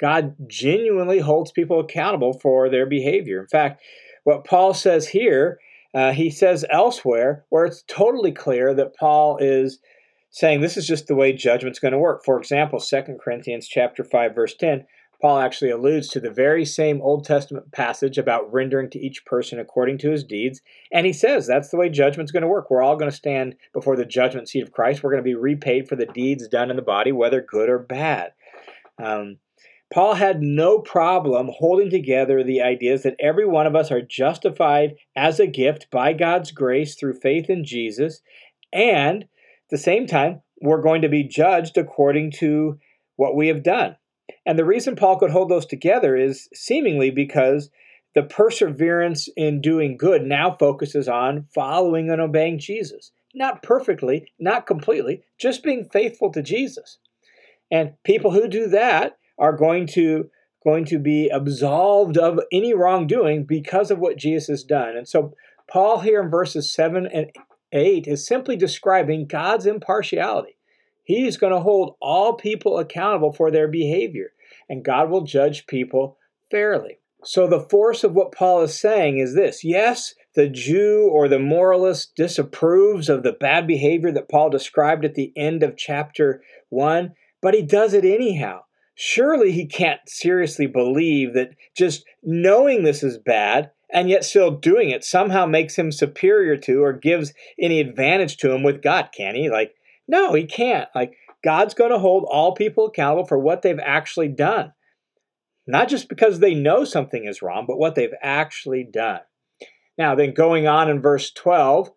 God 0.00 0.36
genuinely 0.46 1.18
holds 1.18 1.52
people 1.52 1.80
accountable 1.80 2.38
for 2.40 2.70
their 2.70 2.86
behavior. 2.86 3.40
In 3.40 3.48
fact, 3.48 3.82
what 4.24 4.44
Paul 4.44 4.72
says 4.72 5.08
here, 5.08 5.58
uh, 5.94 6.12
he 6.12 6.30
says 6.30 6.64
elsewhere, 6.70 7.44
where 7.50 7.64
it's 7.64 7.82
totally 7.88 8.32
clear 8.32 8.72
that 8.74 8.96
Paul 8.96 9.36
is 9.38 9.80
saying 10.30 10.60
this 10.60 10.76
is 10.76 10.86
just 10.86 11.08
the 11.08 11.14
way 11.14 11.32
judgment's 11.32 11.78
going 11.78 11.92
to 11.92 11.98
work. 11.98 12.24
For 12.24 12.38
example, 12.38 12.80
2 12.80 13.18
Corinthians 13.22 13.66
chapter 13.68 14.04
5 14.04 14.34
verse 14.34 14.54
10, 14.54 14.84
Paul 15.20 15.38
actually 15.38 15.70
alludes 15.70 16.08
to 16.08 16.20
the 16.20 16.30
very 16.30 16.64
same 16.64 17.02
Old 17.02 17.24
Testament 17.24 17.72
passage 17.72 18.18
about 18.18 18.52
rendering 18.52 18.88
to 18.90 19.00
each 19.00 19.24
person 19.24 19.58
according 19.58 19.98
to 19.98 20.10
his 20.10 20.22
deeds. 20.22 20.60
And 20.92 21.06
he 21.06 21.12
says 21.12 21.46
that's 21.46 21.70
the 21.70 21.76
way 21.76 21.88
judgment's 21.88 22.30
going 22.30 22.42
to 22.42 22.48
work. 22.48 22.70
We're 22.70 22.82
all 22.82 22.96
going 22.96 23.10
to 23.10 23.16
stand 23.16 23.56
before 23.72 23.96
the 23.96 24.04
judgment 24.04 24.48
seat 24.48 24.62
of 24.62 24.72
Christ. 24.72 25.02
We're 25.02 25.10
going 25.10 25.22
to 25.22 25.28
be 25.28 25.34
repaid 25.34 25.88
for 25.88 25.96
the 25.96 26.06
deeds 26.06 26.46
done 26.46 26.70
in 26.70 26.76
the 26.76 26.82
body, 26.82 27.10
whether 27.10 27.40
good 27.40 27.68
or 27.68 27.78
bad. 27.78 28.32
Um, 29.02 29.38
Paul 29.92 30.14
had 30.14 30.42
no 30.42 30.80
problem 30.80 31.50
holding 31.52 31.90
together 31.90 32.44
the 32.44 32.60
ideas 32.60 33.02
that 33.02 33.16
every 33.18 33.46
one 33.46 33.66
of 33.66 33.74
us 33.74 33.90
are 33.90 34.02
justified 34.02 34.96
as 35.16 35.40
a 35.40 35.46
gift 35.46 35.90
by 35.90 36.12
God's 36.12 36.52
grace 36.52 36.94
through 36.94 37.20
faith 37.20 37.48
in 37.48 37.64
Jesus. 37.64 38.20
And 38.72 39.22
at 39.22 39.28
the 39.70 39.78
same 39.78 40.06
time, 40.06 40.42
we're 40.60 40.82
going 40.82 41.02
to 41.02 41.08
be 41.08 41.24
judged 41.24 41.78
according 41.78 42.32
to 42.32 42.78
what 43.16 43.34
we 43.34 43.48
have 43.48 43.62
done. 43.62 43.96
And 44.46 44.58
the 44.58 44.64
reason 44.64 44.96
Paul 44.96 45.18
could 45.18 45.30
hold 45.30 45.50
those 45.50 45.66
together 45.66 46.16
is 46.16 46.48
seemingly 46.54 47.10
because 47.10 47.70
the 48.14 48.22
perseverance 48.22 49.28
in 49.36 49.60
doing 49.60 49.96
good 49.96 50.22
now 50.22 50.56
focuses 50.58 51.08
on 51.08 51.46
following 51.54 52.10
and 52.10 52.20
obeying 52.20 52.58
Jesus. 52.58 53.12
Not 53.34 53.62
perfectly, 53.62 54.32
not 54.38 54.66
completely, 54.66 55.22
just 55.38 55.62
being 55.62 55.88
faithful 55.92 56.32
to 56.32 56.42
Jesus. 56.42 56.98
And 57.70 57.92
people 58.04 58.30
who 58.30 58.48
do 58.48 58.66
that 58.68 59.18
are 59.38 59.56
going 59.56 59.86
to 59.88 60.30
going 60.64 60.84
to 60.86 60.98
be 60.98 61.28
absolved 61.28 62.18
of 62.18 62.40
any 62.50 62.74
wrongdoing 62.74 63.44
because 63.44 63.90
of 63.90 63.98
what 63.98 64.18
Jesus 64.18 64.48
has 64.48 64.64
done. 64.64 64.96
And 64.96 65.08
so 65.08 65.34
Paul 65.70 66.00
here 66.00 66.20
in 66.20 66.30
verses 66.30 66.72
7 66.72 67.06
and 67.06 67.30
8 67.72 68.06
is 68.08 68.26
simply 68.26 68.56
describing 68.56 69.26
God's 69.26 69.66
impartiality. 69.66 70.57
He's 71.08 71.38
going 71.38 71.54
to 71.54 71.60
hold 71.60 71.96
all 72.02 72.34
people 72.34 72.78
accountable 72.78 73.32
for 73.32 73.50
their 73.50 73.66
behavior, 73.66 74.32
and 74.68 74.84
God 74.84 75.08
will 75.08 75.22
judge 75.22 75.66
people 75.66 76.18
fairly. 76.50 76.98
So, 77.24 77.46
the 77.46 77.66
force 77.70 78.04
of 78.04 78.12
what 78.12 78.30
Paul 78.30 78.60
is 78.60 78.78
saying 78.78 79.16
is 79.16 79.34
this 79.34 79.64
yes, 79.64 80.14
the 80.34 80.50
Jew 80.50 81.08
or 81.10 81.26
the 81.26 81.38
moralist 81.38 82.14
disapproves 82.14 83.08
of 83.08 83.22
the 83.22 83.32
bad 83.32 83.66
behavior 83.66 84.12
that 84.12 84.28
Paul 84.28 84.50
described 84.50 85.02
at 85.06 85.14
the 85.14 85.32
end 85.34 85.62
of 85.62 85.78
chapter 85.78 86.42
1, 86.68 87.14
but 87.40 87.54
he 87.54 87.62
does 87.62 87.94
it 87.94 88.04
anyhow. 88.04 88.64
Surely 88.94 89.50
he 89.52 89.64
can't 89.64 90.00
seriously 90.06 90.66
believe 90.66 91.32
that 91.32 91.52
just 91.74 92.04
knowing 92.22 92.84
this 92.84 93.02
is 93.02 93.16
bad 93.16 93.70
and 93.90 94.10
yet 94.10 94.26
still 94.26 94.50
doing 94.50 94.90
it 94.90 95.04
somehow 95.04 95.46
makes 95.46 95.74
him 95.74 95.90
superior 95.90 96.58
to 96.58 96.82
or 96.82 96.92
gives 96.92 97.32
any 97.58 97.80
advantage 97.80 98.36
to 98.36 98.52
him 98.52 98.62
with 98.62 98.82
God, 98.82 99.08
can 99.16 99.34
he? 99.34 99.48
Like, 99.48 99.72
no, 100.08 100.34
he 100.34 100.44
can't. 100.44 100.88
Like, 100.94 101.16
God's 101.44 101.74
going 101.74 101.90
to 101.90 101.98
hold 101.98 102.24
all 102.28 102.54
people 102.54 102.86
accountable 102.86 103.26
for 103.26 103.38
what 103.38 103.62
they've 103.62 103.78
actually 103.78 104.28
done. 104.28 104.72
Not 105.66 105.88
just 105.88 106.08
because 106.08 106.40
they 106.40 106.54
know 106.54 106.84
something 106.84 107.26
is 107.26 107.42
wrong, 107.42 107.66
but 107.68 107.78
what 107.78 107.94
they've 107.94 108.14
actually 108.22 108.84
done. 108.84 109.20
Now, 109.98 110.14
then 110.14 110.32
going 110.32 110.66
on 110.66 110.88
in 110.88 111.02
verse 111.02 111.30
12, 111.30 111.90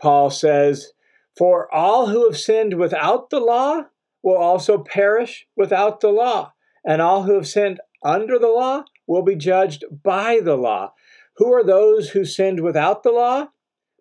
Paul 0.00 0.30
says, 0.30 0.92
For 1.36 1.72
all 1.72 2.08
who 2.08 2.24
have 2.24 2.38
sinned 2.38 2.78
without 2.78 3.28
the 3.30 3.40
law 3.40 3.82
will 4.22 4.36
also 4.36 4.78
perish 4.78 5.46
without 5.56 6.00
the 6.00 6.08
law, 6.08 6.54
and 6.84 7.02
all 7.02 7.24
who 7.24 7.34
have 7.34 7.46
sinned 7.46 7.80
under 8.02 8.38
the 8.38 8.48
law 8.48 8.84
will 9.06 9.22
be 9.22 9.36
judged 9.36 9.84
by 10.02 10.40
the 10.42 10.56
law. 10.56 10.94
Who 11.36 11.52
are 11.52 11.64
those 11.64 12.10
who 12.10 12.24
sinned 12.24 12.60
without 12.60 13.02
the 13.02 13.12
law? 13.12 13.48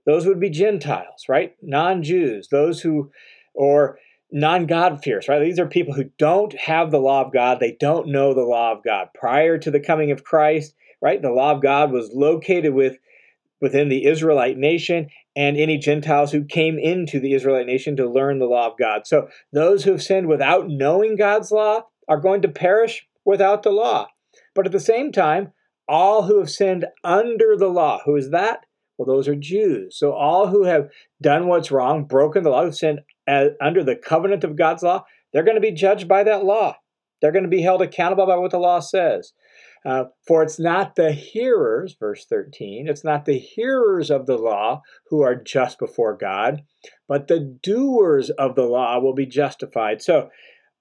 Those 0.05 0.25
would 0.25 0.39
be 0.39 0.49
Gentiles, 0.49 1.25
right? 1.27 1.55
Non 1.61 2.03
Jews, 2.03 2.47
those 2.49 2.81
who 2.81 3.11
or 3.53 3.97
non 4.31 4.65
God 4.65 5.03
fears, 5.03 5.27
right? 5.27 5.39
These 5.39 5.59
are 5.59 5.67
people 5.67 5.93
who 5.93 6.11
don't 6.17 6.53
have 6.53 6.91
the 6.91 6.99
law 6.99 7.25
of 7.25 7.33
God. 7.33 7.59
They 7.59 7.77
don't 7.79 8.07
know 8.07 8.33
the 8.33 8.41
law 8.41 8.71
of 8.71 8.83
God. 8.83 9.07
Prior 9.13 9.57
to 9.57 9.71
the 9.71 9.79
coming 9.79 10.11
of 10.11 10.23
Christ, 10.23 10.73
right, 11.01 11.21
the 11.21 11.31
law 11.31 11.51
of 11.51 11.61
God 11.61 11.91
was 11.91 12.11
located 12.13 12.73
with 12.73 12.97
within 13.61 13.89
the 13.89 14.05
Israelite 14.05 14.57
nation 14.57 15.09
and 15.35 15.57
any 15.57 15.77
Gentiles 15.77 16.31
who 16.31 16.45
came 16.45 16.79
into 16.79 17.19
the 17.19 17.33
Israelite 17.33 17.65
nation 17.65 17.97
to 17.97 18.09
learn 18.09 18.39
the 18.39 18.45
law 18.45 18.67
of 18.67 18.77
God. 18.77 19.05
So 19.05 19.27
those 19.51 19.83
who 19.83 19.91
have 19.91 20.03
sinned 20.03 20.27
without 20.27 20.69
knowing 20.69 21.17
God's 21.17 21.51
law 21.51 21.81
are 22.07 22.19
going 22.19 22.41
to 22.43 22.47
perish 22.47 23.05
without 23.25 23.63
the 23.63 23.71
law. 23.71 24.07
But 24.55 24.65
at 24.65 24.71
the 24.71 24.79
same 24.79 25.11
time, 25.11 25.51
all 25.87 26.23
who 26.23 26.39
have 26.39 26.49
sinned 26.49 26.85
under 27.03 27.57
the 27.57 27.67
law, 27.67 27.99
who 28.05 28.15
is 28.15 28.31
that? 28.31 28.65
Well, 28.97 29.05
those 29.05 29.27
are 29.27 29.35
Jews. 29.35 29.97
So 29.97 30.11
all 30.11 30.47
who 30.47 30.65
have 30.65 30.89
done 31.21 31.47
what's 31.47 31.71
wrong, 31.71 32.03
broken 32.03 32.43
the 32.43 32.49
law, 32.49 32.65
who've 32.65 32.75
sinned 32.75 32.99
as, 33.29 33.51
under 33.61 33.83
the 33.83 33.95
covenant 33.95 34.43
of 34.43 34.57
God's 34.57 34.81
law, 34.81 35.05
they're 35.31 35.43
going 35.43 35.55
to 35.55 35.61
be 35.61 35.71
judged 35.71 36.07
by 36.07 36.23
that 36.23 36.43
law. 36.43 36.75
They're 37.21 37.31
going 37.31 37.43
to 37.43 37.49
be 37.49 37.61
held 37.61 37.81
accountable 37.81 38.25
by 38.25 38.37
what 38.37 38.51
the 38.51 38.57
law 38.57 38.79
says. 38.79 39.33
Uh, 39.85 40.05
for 40.27 40.43
it's 40.43 40.59
not 40.59 40.95
the 40.95 41.13
hearers, 41.13 41.95
verse 41.97 42.25
13, 42.25 42.87
it's 42.89 43.03
not 43.03 43.25
the 43.25 43.37
hearers 43.37 44.09
of 44.09 44.25
the 44.25 44.37
law 44.37 44.81
who 45.09 45.21
are 45.21 45.35
just 45.35 45.79
before 45.79 46.17
God, 46.17 46.63
but 47.07 47.27
the 47.27 47.39
doers 47.39 48.29
of 48.31 48.55
the 48.55 48.65
law 48.65 48.99
will 48.99 49.13
be 49.13 49.25
justified. 49.25 50.01
So, 50.01 50.29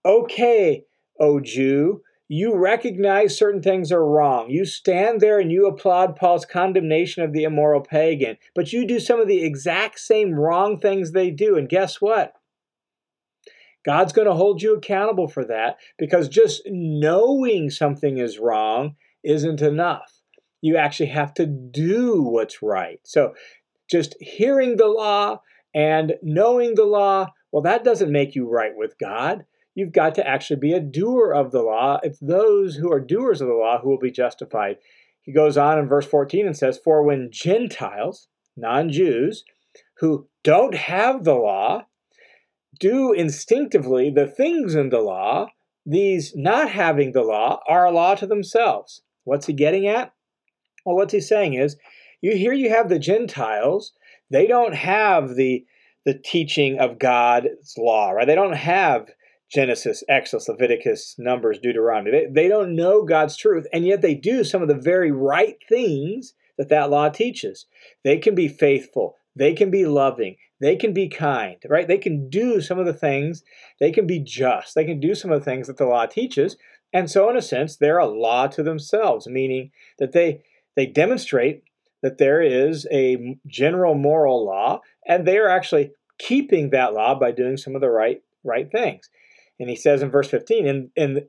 okay, 0.04 0.82
O 1.20 1.38
Jew, 1.38 2.02
you 2.26 2.56
recognize 2.56 3.38
certain 3.38 3.62
things 3.62 3.92
are 3.92 4.04
wrong. 4.04 4.50
You 4.50 4.66
stand 4.66 5.20
there 5.20 5.38
and 5.38 5.50
you 5.50 5.66
applaud 5.66 6.16
Paul's 6.16 6.44
condemnation 6.44 7.22
of 7.22 7.32
the 7.32 7.44
immoral 7.44 7.80
pagan, 7.80 8.36
but 8.54 8.72
you 8.72 8.86
do 8.86 9.00
some 9.00 9.20
of 9.20 9.28
the 9.28 9.44
exact 9.44 9.98
same 10.00 10.34
wrong 10.34 10.78
things 10.78 11.12
they 11.12 11.30
do. 11.30 11.56
And 11.56 11.68
guess 11.68 12.00
what? 12.00 12.34
God's 13.88 14.12
going 14.12 14.28
to 14.28 14.34
hold 14.34 14.60
you 14.60 14.76
accountable 14.76 15.28
for 15.28 15.46
that 15.46 15.78
because 15.96 16.28
just 16.28 16.60
knowing 16.66 17.70
something 17.70 18.18
is 18.18 18.38
wrong 18.38 18.96
isn't 19.24 19.62
enough. 19.62 20.12
You 20.60 20.76
actually 20.76 21.08
have 21.08 21.32
to 21.34 21.46
do 21.46 22.20
what's 22.20 22.60
right. 22.60 23.00
So 23.04 23.32
just 23.90 24.14
hearing 24.20 24.76
the 24.76 24.88
law 24.88 25.40
and 25.74 26.16
knowing 26.22 26.74
the 26.74 26.84
law, 26.84 27.28
well, 27.50 27.62
that 27.62 27.82
doesn't 27.82 28.12
make 28.12 28.34
you 28.34 28.46
right 28.46 28.72
with 28.76 28.98
God. 28.98 29.46
You've 29.74 29.92
got 29.92 30.14
to 30.16 30.28
actually 30.28 30.60
be 30.60 30.74
a 30.74 30.80
doer 30.80 31.32
of 31.32 31.50
the 31.50 31.62
law. 31.62 31.98
It's 32.02 32.18
those 32.18 32.74
who 32.74 32.92
are 32.92 33.00
doers 33.00 33.40
of 33.40 33.48
the 33.48 33.54
law 33.54 33.80
who 33.80 33.88
will 33.88 33.98
be 33.98 34.10
justified. 34.10 34.76
He 35.22 35.32
goes 35.32 35.56
on 35.56 35.78
in 35.78 35.88
verse 35.88 36.04
14 36.04 36.44
and 36.44 36.54
says, 36.54 36.78
For 36.84 37.02
when 37.02 37.30
Gentiles, 37.32 38.28
non 38.54 38.90
Jews, 38.92 39.44
who 40.00 40.28
don't 40.44 40.74
have 40.74 41.24
the 41.24 41.36
law, 41.36 41.86
do 42.78 43.12
instinctively 43.12 44.10
the 44.10 44.26
things 44.26 44.74
in 44.74 44.90
the 44.90 45.00
law, 45.00 45.48
these 45.84 46.34
not 46.36 46.70
having 46.70 47.12
the 47.12 47.22
law 47.22 47.60
are 47.68 47.86
a 47.86 47.90
law 47.90 48.14
to 48.14 48.26
themselves. 48.26 49.02
What's 49.24 49.46
he 49.46 49.52
getting 49.52 49.86
at? 49.86 50.12
Well, 50.84 50.96
what 50.96 51.10
he's 51.10 51.28
saying 51.28 51.54
is, 51.54 51.76
you 52.20 52.36
here 52.36 52.52
you 52.52 52.70
have 52.70 52.88
the 52.88 52.98
Gentiles, 52.98 53.92
they 54.30 54.46
don't 54.46 54.74
have 54.74 55.34
the 55.34 55.64
the 56.04 56.14
teaching 56.14 56.78
of 56.78 56.98
God's 56.98 57.74
law, 57.76 58.10
right? 58.10 58.26
They 58.26 58.34
don't 58.34 58.56
have 58.56 59.10
Genesis, 59.50 60.02
Exodus, 60.08 60.48
Leviticus, 60.48 61.14
Numbers, 61.18 61.58
Deuteronomy. 61.58 62.10
They, 62.10 62.26
they 62.30 62.48
don't 62.48 62.74
know 62.74 63.02
God's 63.02 63.36
truth, 63.36 63.66
and 63.72 63.86
yet 63.86 64.00
they 64.00 64.14
do 64.14 64.44
some 64.44 64.62
of 64.62 64.68
the 64.68 64.74
very 64.74 65.10
right 65.10 65.56
things 65.68 66.34
that 66.56 66.68
that 66.70 66.90
law 66.90 67.08
teaches. 67.08 67.66
They 68.04 68.18
can 68.18 68.34
be 68.34 68.48
faithful, 68.48 69.16
they 69.38 69.54
can 69.54 69.70
be 69.70 69.86
loving, 69.86 70.36
they 70.60 70.76
can 70.76 70.92
be 70.92 71.08
kind, 71.08 71.56
right? 71.68 71.86
They 71.86 71.98
can 71.98 72.28
do 72.28 72.60
some 72.60 72.78
of 72.78 72.86
the 72.86 72.92
things, 72.92 73.42
they 73.80 73.92
can 73.92 74.06
be 74.06 74.18
just, 74.18 74.74
they 74.74 74.84
can 74.84 75.00
do 75.00 75.14
some 75.14 75.30
of 75.30 75.40
the 75.40 75.44
things 75.44 75.66
that 75.66 75.76
the 75.76 75.86
law 75.86 76.06
teaches. 76.06 76.56
And 76.92 77.10
so, 77.10 77.28
in 77.30 77.36
a 77.36 77.42
sense, 77.42 77.76
they're 77.76 77.98
a 77.98 78.06
law 78.06 78.46
to 78.48 78.62
themselves, 78.62 79.26
meaning 79.26 79.70
that 79.98 80.12
they, 80.12 80.42
they 80.74 80.86
demonstrate 80.86 81.62
that 82.02 82.18
there 82.18 82.40
is 82.40 82.86
a 82.90 83.36
general 83.46 83.94
moral 83.94 84.44
law, 84.44 84.80
and 85.06 85.26
they 85.26 85.38
are 85.38 85.48
actually 85.48 85.92
keeping 86.18 86.70
that 86.70 86.94
law 86.94 87.14
by 87.14 87.30
doing 87.30 87.56
some 87.56 87.74
of 87.74 87.80
the 87.80 87.90
right, 87.90 88.22
right 88.44 88.70
things. 88.70 89.08
And 89.60 89.68
he 89.68 89.76
says 89.76 90.02
in 90.02 90.10
verse 90.10 90.28
15, 90.28 90.90
and, 90.96 91.22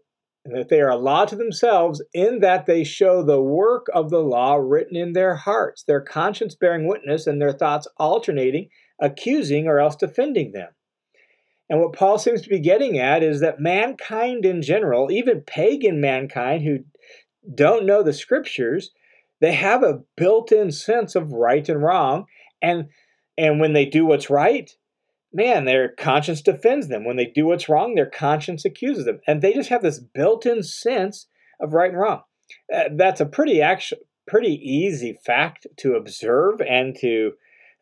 and 0.49 0.59
that 0.59 0.69
they 0.69 0.81
are 0.81 0.89
a 0.89 0.97
law 0.97 1.25
to 1.25 1.35
themselves 1.35 2.01
in 2.13 2.39
that 2.39 2.65
they 2.65 2.83
show 2.83 3.21
the 3.21 3.41
work 3.41 3.87
of 3.93 4.09
the 4.09 4.19
law 4.19 4.55
written 4.55 4.95
in 4.95 5.13
their 5.13 5.35
hearts, 5.35 5.83
their 5.83 6.01
conscience 6.01 6.55
bearing 6.55 6.87
witness, 6.87 7.27
and 7.27 7.41
their 7.41 7.51
thoughts 7.51 7.87
alternating, 7.97 8.69
accusing 8.99 9.67
or 9.67 9.79
else 9.79 9.95
defending 9.95 10.51
them. 10.51 10.69
And 11.69 11.79
what 11.79 11.93
Paul 11.93 12.17
seems 12.17 12.41
to 12.41 12.49
be 12.49 12.59
getting 12.59 12.97
at 12.97 13.21
is 13.21 13.41
that 13.41 13.59
mankind 13.59 14.43
in 14.43 14.63
general, 14.63 15.11
even 15.11 15.41
pagan 15.41 16.01
mankind 16.01 16.63
who 16.63 16.79
don't 17.53 17.85
know 17.85 18.01
the 18.01 18.11
scriptures, 18.11 18.89
they 19.39 19.53
have 19.53 19.83
a 19.83 20.01
built-in 20.17 20.71
sense 20.71 21.15
of 21.15 21.31
right 21.31 21.67
and 21.69 21.81
wrong. 21.81 22.25
And 22.61 22.87
and 23.37 23.61
when 23.61 23.71
they 23.71 23.85
do 23.85 24.05
what's 24.05 24.29
right, 24.29 24.69
man, 25.33 25.65
their 25.65 25.89
conscience 25.89 26.41
defends 26.41 26.87
them. 26.87 27.05
When 27.05 27.17
they 27.17 27.25
do 27.25 27.45
what's 27.45 27.69
wrong, 27.69 27.95
their 27.95 28.09
conscience 28.09 28.65
accuses 28.65 29.05
them. 29.05 29.19
And 29.27 29.41
they 29.41 29.53
just 29.53 29.69
have 29.69 29.81
this 29.81 29.99
built-in 29.99 30.63
sense 30.63 31.27
of 31.59 31.73
right 31.73 31.91
and 31.91 31.99
wrong. 31.99 32.21
Uh, 32.73 32.85
that's 32.93 33.21
a 33.21 33.25
pretty 33.25 33.61
actual, 33.61 33.99
pretty 34.27 34.53
easy 34.53 35.17
fact 35.25 35.67
to 35.77 35.95
observe 35.95 36.61
and 36.61 36.95
to 37.01 37.33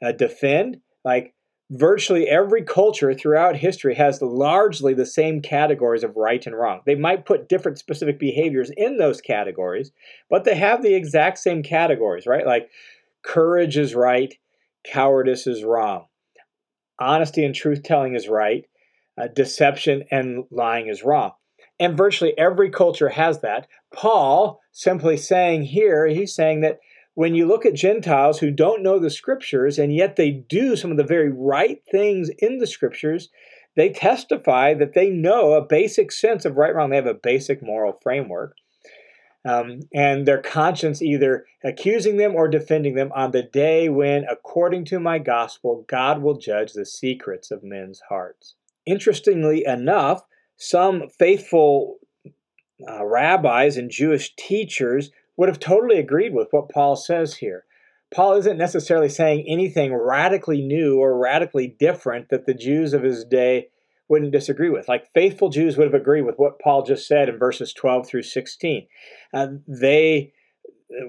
uh, 0.04 0.12
defend. 0.12 0.77
Like 1.06 1.34
virtually 1.70 2.27
every 2.27 2.63
culture 2.63 3.13
throughout 3.13 3.56
history 3.56 3.96
has 3.96 4.22
largely 4.22 4.94
the 4.94 5.06
same 5.06 5.42
categories 5.42 6.04
of 6.04 6.16
right 6.16 6.46
and 6.46 6.58
wrong. 6.58 6.82
They 6.86 6.96
might 6.96 7.25
put 7.25 7.50
different 7.50 7.77
specific 7.77 8.20
behaviors 8.20 8.72
in 8.75 8.98
those 8.98 9.22
categories, 9.22 9.92
but 10.30 10.44
they 10.44 10.56
have 10.56 10.82
the 10.82 10.96
exact 10.96 11.39
same 11.39 11.63
categories, 11.63 12.25
right? 12.25 12.46
Like 12.46 12.70
courage 13.24 13.77
is 13.77 13.96
right, 13.96 14.34
cowardice 14.86 15.48
is 15.48 15.63
wrong, 15.63 16.06
honesty 17.00 17.44
and 17.44 17.56
truth 17.56 17.84
telling 17.84 18.16
is 18.16 18.27
right, 18.27 18.66
uh, 19.18 19.27
deception 19.27 20.04
and 20.12 20.46
lying 20.51 20.88
is 20.88 21.04
wrong. 21.04 21.32
And 21.80 21.98
virtually 21.98 22.38
every 22.38 22.70
culture 22.70 23.10
has 23.10 23.42
that. 23.42 23.68
Paul 23.94 24.62
simply 24.72 25.18
saying 25.18 25.63
here, 25.63 26.08
he's 26.08 26.34
saying 26.34 26.62
that 26.62 26.80
when 27.13 27.36
you 27.36 27.48
look 27.48 27.66
at 27.66 27.74
Gentiles 27.74 28.39
who 28.39 28.51
don't 28.51 28.84
know 28.84 29.00
the 29.00 29.10
scriptures 29.10 29.80
and 29.80 29.94
yet 29.94 30.16
they 30.16 30.32
do 30.32 30.75
some 30.75 30.92
of 30.92 30.98
the 30.98 31.04
very 31.04 31.32
right 31.32 31.82
things 31.92 32.30
in 32.39 32.60
the 32.60 32.68
scriptures, 32.68 33.30
they 33.75 33.89
testify 33.89 34.74
that 34.75 34.94
they 34.94 35.10
know 35.10 35.54
a 35.54 35.66
basic 35.66 36.12
sense 36.12 36.46
of 36.46 36.58
right 36.58 36.74
wrong. 36.74 36.89
They 36.89 36.96
have 36.96 37.06
a 37.06 37.13
basic 37.13 37.62
moral 37.62 38.00
framework. 38.01 38.56
Um, 39.48 39.82
and 39.94 40.25
their 40.25 40.42
conscience 40.42 41.01
either 41.01 41.46
accusing 41.63 42.18
them 42.18 42.36
or 42.36 42.48
defending 42.48 42.96
them 42.96 43.12
on 43.16 43.32
the 43.32 43.44
day 43.44 43.88
when, 43.88 44.25
according 44.25 44.86
to 44.86 45.00
my 45.00 45.20
gospel, 45.20 45.86
God 45.88 46.22
will 46.22 46.38
judge 46.38 46.74
the 46.74 46.86
secrets 46.86 47.50
of 47.50 47.63
men's 47.63 48.01
hearts. 48.10 48.56
Interestingly 48.86 49.66
enough, 49.66 50.24
some 50.58 51.08
faithful 51.10 52.00
uh, 52.89 53.06
rabbis 53.06 53.77
and 53.77 53.89
Jewish 53.89 54.36
teachers 54.36 55.12
would 55.38 55.50
have 55.50 55.60
totally 55.60 56.00
agreed 56.00 56.34
with 56.34 56.50
what 56.51 56.70
Paul 56.70 56.96
says 56.96 57.38
here. 57.38 57.63
Paul 58.13 58.36
isn't 58.38 58.58
necessarily 58.58 59.10
saying 59.10 59.46
anything 59.48 59.94
radically 59.94 60.62
new 60.62 61.00
or 61.00 61.18
radically 61.18 61.75
different 61.80 62.30
that 62.30 62.46
the 62.46 62.54
Jews 62.54 62.94
of 62.94 63.04
his 63.04 63.24
day 63.24 63.70
wouldn't 64.10 64.32
disagree 64.32 64.70
with. 64.70 64.88
Like 64.88 65.12
faithful 65.14 65.50
Jews 65.50 65.78
would 65.78 65.88
have 65.88 66.00
agreed 66.00 66.24
with 66.24 66.38
what 66.38 66.60
Paul 66.60 66.84
just 66.84 67.08
said 67.08 67.30
in 67.30 67.38
verses 67.38 67.74
12 67.74 68.08
through 68.08 68.24
16. 68.24 68.88
Uh, 69.34 69.48
they, 69.68 70.34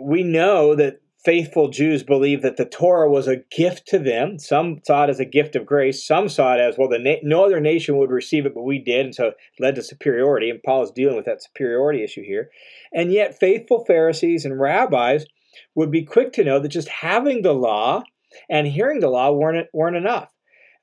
we 0.00 0.22
know 0.22 0.74
that 0.74 1.00
faithful 1.24 1.68
Jews 1.68 2.02
believed 2.02 2.42
that 2.42 2.56
the 2.56 2.64
Torah 2.64 3.10
was 3.10 3.26
a 3.26 3.42
gift 3.50 3.86
to 3.88 3.98
them. 3.98 4.38
Some 4.38 4.80
saw 4.84 5.04
it 5.04 5.10
as 5.10 5.20
a 5.20 5.24
gift 5.24 5.56
of 5.56 5.66
grace. 5.66 6.06
Some 6.06 6.28
saw 6.28 6.54
it 6.54 6.60
as, 6.60 6.76
well, 6.78 6.88
the 6.88 6.98
na- 6.98 7.20
no 7.22 7.44
other 7.44 7.60
nation 7.60 7.98
would 7.98 8.10
receive 8.10 8.46
it, 8.46 8.54
but 8.54 8.62
we 8.62 8.78
did. 8.78 9.06
And 9.06 9.14
so 9.14 9.26
it 9.28 9.36
led 9.58 9.74
to 9.74 9.82
superiority. 9.82 10.50
And 10.50 10.62
Paul 10.62 10.84
is 10.84 10.90
dealing 10.90 11.16
with 11.16 11.26
that 11.26 11.42
superiority 11.42 12.02
issue 12.02 12.22
here. 12.22 12.50
And 12.92 13.12
yet, 13.12 13.38
faithful 13.38 13.84
Pharisees 13.84 14.44
and 14.44 14.58
rabbis 14.58 15.26
would 15.74 15.90
be 15.90 16.04
quick 16.04 16.32
to 16.34 16.44
know 16.44 16.60
that 16.60 16.68
just 16.68 16.88
having 16.88 17.42
the 17.42 17.54
law 17.54 18.02
and 18.48 18.66
hearing 18.66 19.00
the 19.00 19.08
law 19.08 19.32
weren't, 19.32 19.68
weren't 19.72 19.96
enough, 19.96 20.32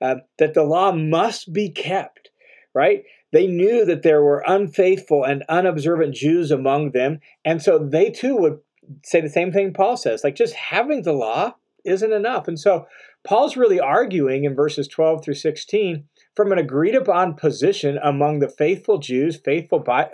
uh, 0.02 0.16
that 0.38 0.54
the 0.54 0.64
law 0.64 0.92
must 0.92 1.54
be 1.54 1.70
kept, 1.70 2.30
right? 2.74 3.04
They 3.32 3.48
knew 3.48 3.86
that 3.86 4.04
there 4.04 4.24
were 4.24 4.44
unfaithful 4.46 5.24
and 5.24 5.44
unobservant 5.50 6.16
Jews 6.16 6.52
among 6.52 6.92
them, 6.92 7.20
and 7.44 7.62
so 7.62 7.78
they 7.78 8.10
too 8.10 8.36
would 8.38 8.60
say 9.04 9.22
the 9.22 9.30
same 9.30 9.52
thing 9.52 9.74
Paul 9.74 9.98
says. 9.98 10.24
Like 10.24 10.36
just 10.36 10.54
having 10.54 11.04
the 11.04 11.14
law 11.14 11.56
isn't 11.84 12.14
enough. 12.14 12.48
And 12.48 12.60
so 12.60 12.88
Paul's 13.24 13.58
really 13.58 13.80
arguing 13.80 14.44
in 14.44 14.56
verses 14.56 14.88
12 14.88 15.24
through 15.24 15.36
16 15.36 16.06
from 16.36 16.52
an 16.52 16.58
agreed 16.58 16.96
upon 16.96 17.36
position 17.36 17.98
among 18.04 18.40
the 18.40 18.50
faithful 18.50 18.98
Jews, 18.98 19.38
faithful 19.38 19.84
uh, 19.88 20.06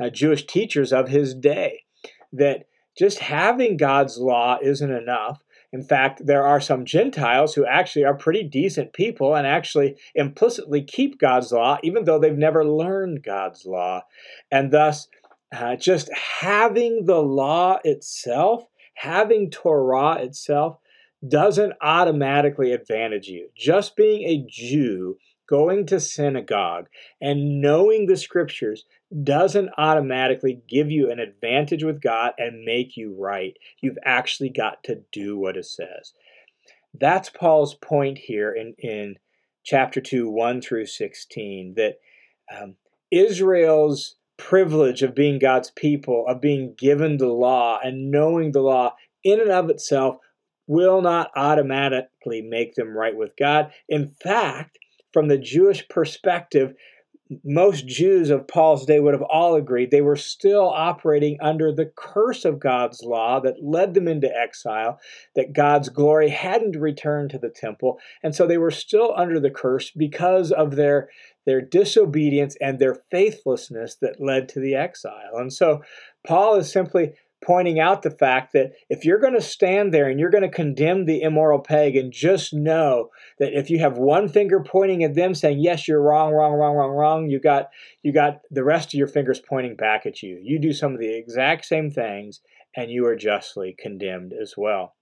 uh, 0.00 0.10
Jewish 0.10 0.46
teachers 0.46 0.92
of 0.92 1.08
his 1.08 1.34
day, 1.34 1.84
that 2.32 2.66
just 2.98 3.18
having 3.18 3.76
God's 3.76 4.18
law 4.18 4.58
isn't 4.62 4.90
enough. 4.90 5.42
In 5.72 5.82
fact, 5.82 6.26
there 6.26 6.44
are 6.44 6.60
some 6.60 6.84
Gentiles 6.84 7.54
who 7.54 7.64
actually 7.64 8.04
are 8.04 8.16
pretty 8.16 8.42
decent 8.42 8.92
people 8.92 9.36
and 9.36 9.46
actually 9.46 9.96
implicitly 10.14 10.82
keep 10.82 11.20
God's 11.20 11.52
law, 11.52 11.78
even 11.84 12.04
though 12.04 12.18
they've 12.18 12.36
never 12.36 12.64
learned 12.64 13.22
God's 13.22 13.64
law. 13.64 14.02
And 14.50 14.72
thus, 14.72 15.06
uh, 15.52 15.76
just 15.76 16.10
having 16.12 17.04
the 17.06 17.22
law 17.22 17.78
itself, 17.84 18.64
having 18.94 19.50
Torah 19.50 20.16
itself, 20.22 20.78
doesn't 21.26 21.74
automatically 21.80 22.72
advantage 22.72 23.28
you. 23.28 23.48
Just 23.56 23.94
being 23.94 24.22
a 24.24 24.44
Jew, 24.48 25.18
going 25.48 25.86
to 25.86 26.00
synagogue, 26.00 26.88
and 27.20 27.60
knowing 27.60 28.06
the 28.06 28.16
scriptures 28.16 28.86
doesn't 29.24 29.70
automatically 29.76 30.62
give 30.68 30.90
you 30.90 31.10
an 31.10 31.18
advantage 31.18 31.82
with 31.82 32.00
God 32.00 32.32
and 32.38 32.64
make 32.64 32.96
you 32.96 33.16
right. 33.18 33.56
You've 33.80 33.98
actually 34.04 34.50
got 34.50 34.84
to 34.84 35.02
do 35.12 35.36
what 35.36 35.56
it 35.56 35.66
says. 35.66 36.12
That's 36.94 37.30
Paul's 37.30 37.74
point 37.74 38.18
here 38.18 38.52
in, 38.52 38.74
in 38.78 39.16
chapter 39.64 40.00
2, 40.00 40.30
1 40.30 40.60
through 40.60 40.86
16, 40.86 41.74
that 41.76 41.98
um, 42.56 42.76
Israel's 43.10 44.16
privilege 44.36 45.02
of 45.02 45.14
being 45.14 45.38
God's 45.38 45.70
people, 45.70 46.24
of 46.26 46.40
being 46.40 46.74
given 46.78 47.18
the 47.18 47.28
law 47.28 47.78
and 47.82 48.10
knowing 48.10 48.52
the 48.52 48.62
law 48.62 48.94
in 49.22 49.40
and 49.40 49.50
of 49.50 49.70
itself 49.70 50.16
will 50.66 51.02
not 51.02 51.30
automatically 51.36 52.40
make 52.40 52.74
them 52.74 52.96
right 52.96 53.16
with 53.16 53.36
God. 53.36 53.72
In 53.88 54.12
fact, 54.22 54.78
from 55.12 55.28
the 55.28 55.38
Jewish 55.38 55.86
perspective, 55.88 56.74
most 57.44 57.86
Jews 57.86 58.30
of 58.30 58.48
Paul's 58.48 58.84
day 58.84 58.98
would 58.98 59.14
have 59.14 59.22
all 59.22 59.54
agreed 59.54 59.90
they 59.90 60.00
were 60.00 60.16
still 60.16 60.68
operating 60.68 61.38
under 61.40 61.72
the 61.72 61.92
curse 61.96 62.44
of 62.44 62.58
God's 62.58 63.02
law 63.02 63.40
that 63.40 63.62
led 63.62 63.94
them 63.94 64.08
into 64.08 64.34
exile, 64.36 64.98
that 65.36 65.52
God's 65.52 65.88
glory 65.88 66.28
hadn't 66.28 66.76
returned 66.76 67.30
to 67.30 67.38
the 67.38 67.48
temple, 67.48 67.98
and 68.22 68.34
so 68.34 68.46
they 68.46 68.58
were 68.58 68.70
still 68.70 69.14
under 69.16 69.38
the 69.38 69.50
curse 69.50 69.90
because 69.90 70.52
of 70.52 70.76
their 70.76 71.08
their 71.46 71.60
disobedience 71.60 72.56
and 72.60 72.78
their 72.78 72.96
faithlessness 73.10 73.96
that 73.96 74.20
led 74.20 74.48
to 74.50 74.60
the 74.60 74.74
exile. 74.74 75.36
And 75.36 75.52
so 75.52 75.82
Paul 76.26 76.56
is 76.56 76.70
simply 76.70 77.14
pointing 77.42 77.80
out 77.80 78.02
the 78.02 78.10
fact 78.10 78.52
that 78.52 78.72
if 78.88 79.04
you're 79.04 79.18
going 79.18 79.34
to 79.34 79.40
stand 79.40 79.94
there 79.94 80.08
and 80.08 80.20
you're 80.20 80.30
going 80.30 80.42
to 80.42 80.48
condemn 80.48 81.06
the 81.06 81.22
immoral 81.22 81.58
pagan, 81.58 82.12
just 82.12 82.52
know 82.52 83.10
that 83.38 83.52
if 83.58 83.70
you 83.70 83.78
have 83.78 83.96
one 83.96 84.28
finger 84.28 84.60
pointing 84.60 85.02
at 85.04 85.14
them 85.14 85.34
saying, 85.34 85.58
yes, 85.58 85.88
you're 85.88 86.02
wrong, 86.02 86.32
wrong, 86.32 86.52
wrong, 86.52 86.76
wrong, 86.76 86.90
wrong, 86.90 87.30
you 87.30 87.40
got, 87.40 87.70
you 88.02 88.12
got 88.12 88.40
the 88.50 88.64
rest 88.64 88.88
of 88.88 88.98
your 88.98 89.08
fingers 89.08 89.40
pointing 89.40 89.74
back 89.74 90.06
at 90.06 90.22
you. 90.22 90.38
You 90.42 90.58
do 90.58 90.72
some 90.72 90.92
of 90.92 91.00
the 91.00 91.16
exact 91.16 91.64
same 91.64 91.90
things 91.90 92.40
and 92.76 92.90
you 92.90 93.06
are 93.06 93.16
justly 93.16 93.74
condemned 93.78 94.32
as 94.32 94.54
well. 94.56 94.94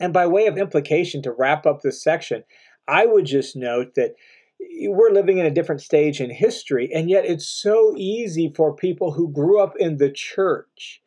And 0.00 0.12
by 0.12 0.26
way 0.26 0.46
of 0.46 0.58
implication, 0.58 1.22
to 1.22 1.32
wrap 1.32 1.66
up 1.66 1.82
this 1.82 2.02
section, 2.02 2.44
I 2.86 3.06
would 3.06 3.26
just 3.26 3.56
note 3.56 3.94
that 3.96 4.14
we're 4.60 5.12
living 5.12 5.38
in 5.38 5.46
a 5.46 5.50
different 5.50 5.80
stage 5.80 6.20
in 6.20 6.30
history, 6.30 6.90
and 6.92 7.08
yet 7.08 7.24
it's 7.24 7.48
so 7.48 7.94
easy 7.96 8.52
for 8.54 8.74
people 8.74 9.12
who 9.12 9.30
grew 9.30 9.60
up 9.60 9.74
in 9.78 9.98
the 9.98 10.10
church 10.10 11.00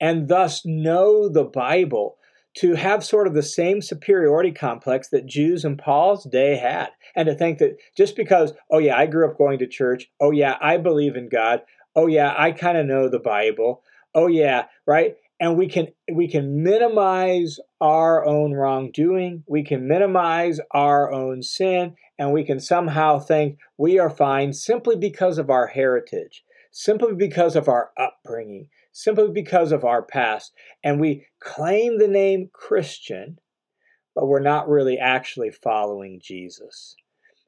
and 0.00 0.28
thus 0.28 0.64
know 0.64 1.28
the 1.28 1.44
Bible 1.44 2.16
to 2.58 2.74
have 2.74 3.04
sort 3.04 3.26
of 3.26 3.34
the 3.34 3.42
same 3.42 3.82
superiority 3.82 4.52
complex 4.52 5.08
that 5.08 5.26
Jews 5.26 5.64
in 5.64 5.76
Paul's 5.76 6.24
day 6.24 6.56
had. 6.56 6.90
And 7.16 7.26
to 7.26 7.34
think 7.34 7.58
that 7.58 7.76
just 7.96 8.14
because, 8.14 8.52
oh, 8.70 8.78
yeah, 8.78 8.96
I 8.96 9.06
grew 9.06 9.28
up 9.28 9.36
going 9.36 9.58
to 9.58 9.66
church, 9.66 10.08
oh, 10.20 10.30
yeah, 10.30 10.56
I 10.60 10.76
believe 10.76 11.16
in 11.16 11.28
God, 11.28 11.62
oh, 11.96 12.06
yeah, 12.06 12.32
I 12.36 12.52
kind 12.52 12.78
of 12.78 12.86
know 12.86 13.08
the 13.08 13.18
Bible, 13.18 13.82
oh, 14.14 14.28
yeah, 14.28 14.66
right? 14.86 15.16
and 15.40 15.58
we 15.58 15.66
can 15.66 15.88
we 16.12 16.28
can 16.28 16.62
minimize 16.62 17.58
our 17.80 18.24
own 18.24 18.52
wrongdoing 18.52 19.42
we 19.48 19.64
can 19.64 19.88
minimize 19.88 20.60
our 20.70 21.12
own 21.12 21.42
sin 21.42 21.92
and 22.20 22.32
we 22.32 22.44
can 22.44 22.60
somehow 22.60 23.18
think 23.18 23.58
we 23.76 23.98
are 23.98 24.08
fine 24.08 24.52
simply 24.52 24.94
because 24.94 25.36
of 25.36 25.50
our 25.50 25.66
heritage 25.66 26.44
simply 26.74 27.14
because 27.14 27.54
of 27.54 27.68
our 27.68 27.90
upbringing, 27.96 28.68
simply 28.94 29.28
because 29.30 29.72
of 29.72 29.84
our 29.84 30.02
past. 30.02 30.54
And 30.82 30.98
we 31.00 31.26
claim 31.40 31.98
the 31.98 32.08
name 32.08 32.48
Christian, 32.52 33.38
but 34.14 34.26
we're 34.26 34.40
not 34.40 34.68
really 34.68 34.96
actually 34.98 35.50
following 35.50 36.20
Jesus. 36.22 36.96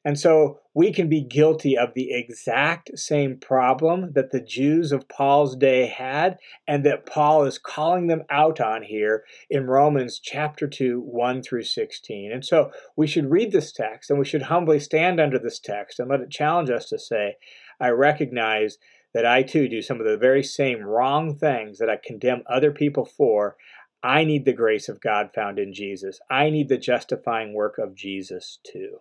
And 0.04 0.16
so 0.16 0.60
we 0.72 0.92
can 0.92 1.08
be 1.08 1.20
guilty 1.20 1.76
of 1.76 1.94
the 1.94 2.12
exact 2.12 2.96
same 2.96 3.38
problem 3.38 4.12
that 4.12 4.30
the 4.30 4.40
Jews 4.40 4.92
of 4.92 5.08
Paul's 5.08 5.56
day 5.56 5.86
had, 5.86 6.38
and 6.68 6.86
that 6.86 7.06
Paul 7.06 7.44
is 7.44 7.58
calling 7.58 8.06
them 8.06 8.22
out 8.30 8.60
on 8.60 8.84
here 8.84 9.24
in 9.50 9.66
Romans 9.66 10.20
chapter 10.22 10.68
2, 10.68 11.00
1 11.00 11.42
through 11.42 11.64
16. 11.64 12.30
And 12.30 12.44
so 12.44 12.70
we 12.96 13.08
should 13.08 13.32
read 13.32 13.50
this 13.50 13.72
text 13.72 14.08
and 14.08 14.18
we 14.18 14.24
should 14.24 14.42
humbly 14.42 14.78
stand 14.78 15.18
under 15.18 15.40
this 15.40 15.58
text 15.58 15.98
and 15.98 16.08
let 16.08 16.20
it 16.20 16.30
challenge 16.30 16.70
us 16.70 16.88
to 16.90 17.00
say, 17.00 17.34
I 17.80 17.88
recognize 17.88 18.78
that 19.16 19.24
I 19.24 19.42
too 19.42 19.66
do 19.66 19.80
some 19.80 19.98
of 19.98 20.06
the 20.06 20.18
very 20.18 20.42
same 20.42 20.82
wrong 20.82 21.34
things 21.34 21.78
that 21.78 21.88
I 21.88 21.96
condemn 21.96 22.42
other 22.46 22.70
people 22.70 23.06
for. 23.06 23.56
I 24.02 24.24
need 24.24 24.44
the 24.44 24.52
grace 24.52 24.90
of 24.90 25.00
God 25.00 25.30
found 25.34 25.58
in 25.58 25.72
Jesus. 25.72 26.20
I 26.30 26.50
need 26.50 26.68
the 26.68 26.76
justifying 26.76 27.54
work 27.54 27.78
of 27.78 27.94
Jesus 27.94 28.58
too. 28.62 28.98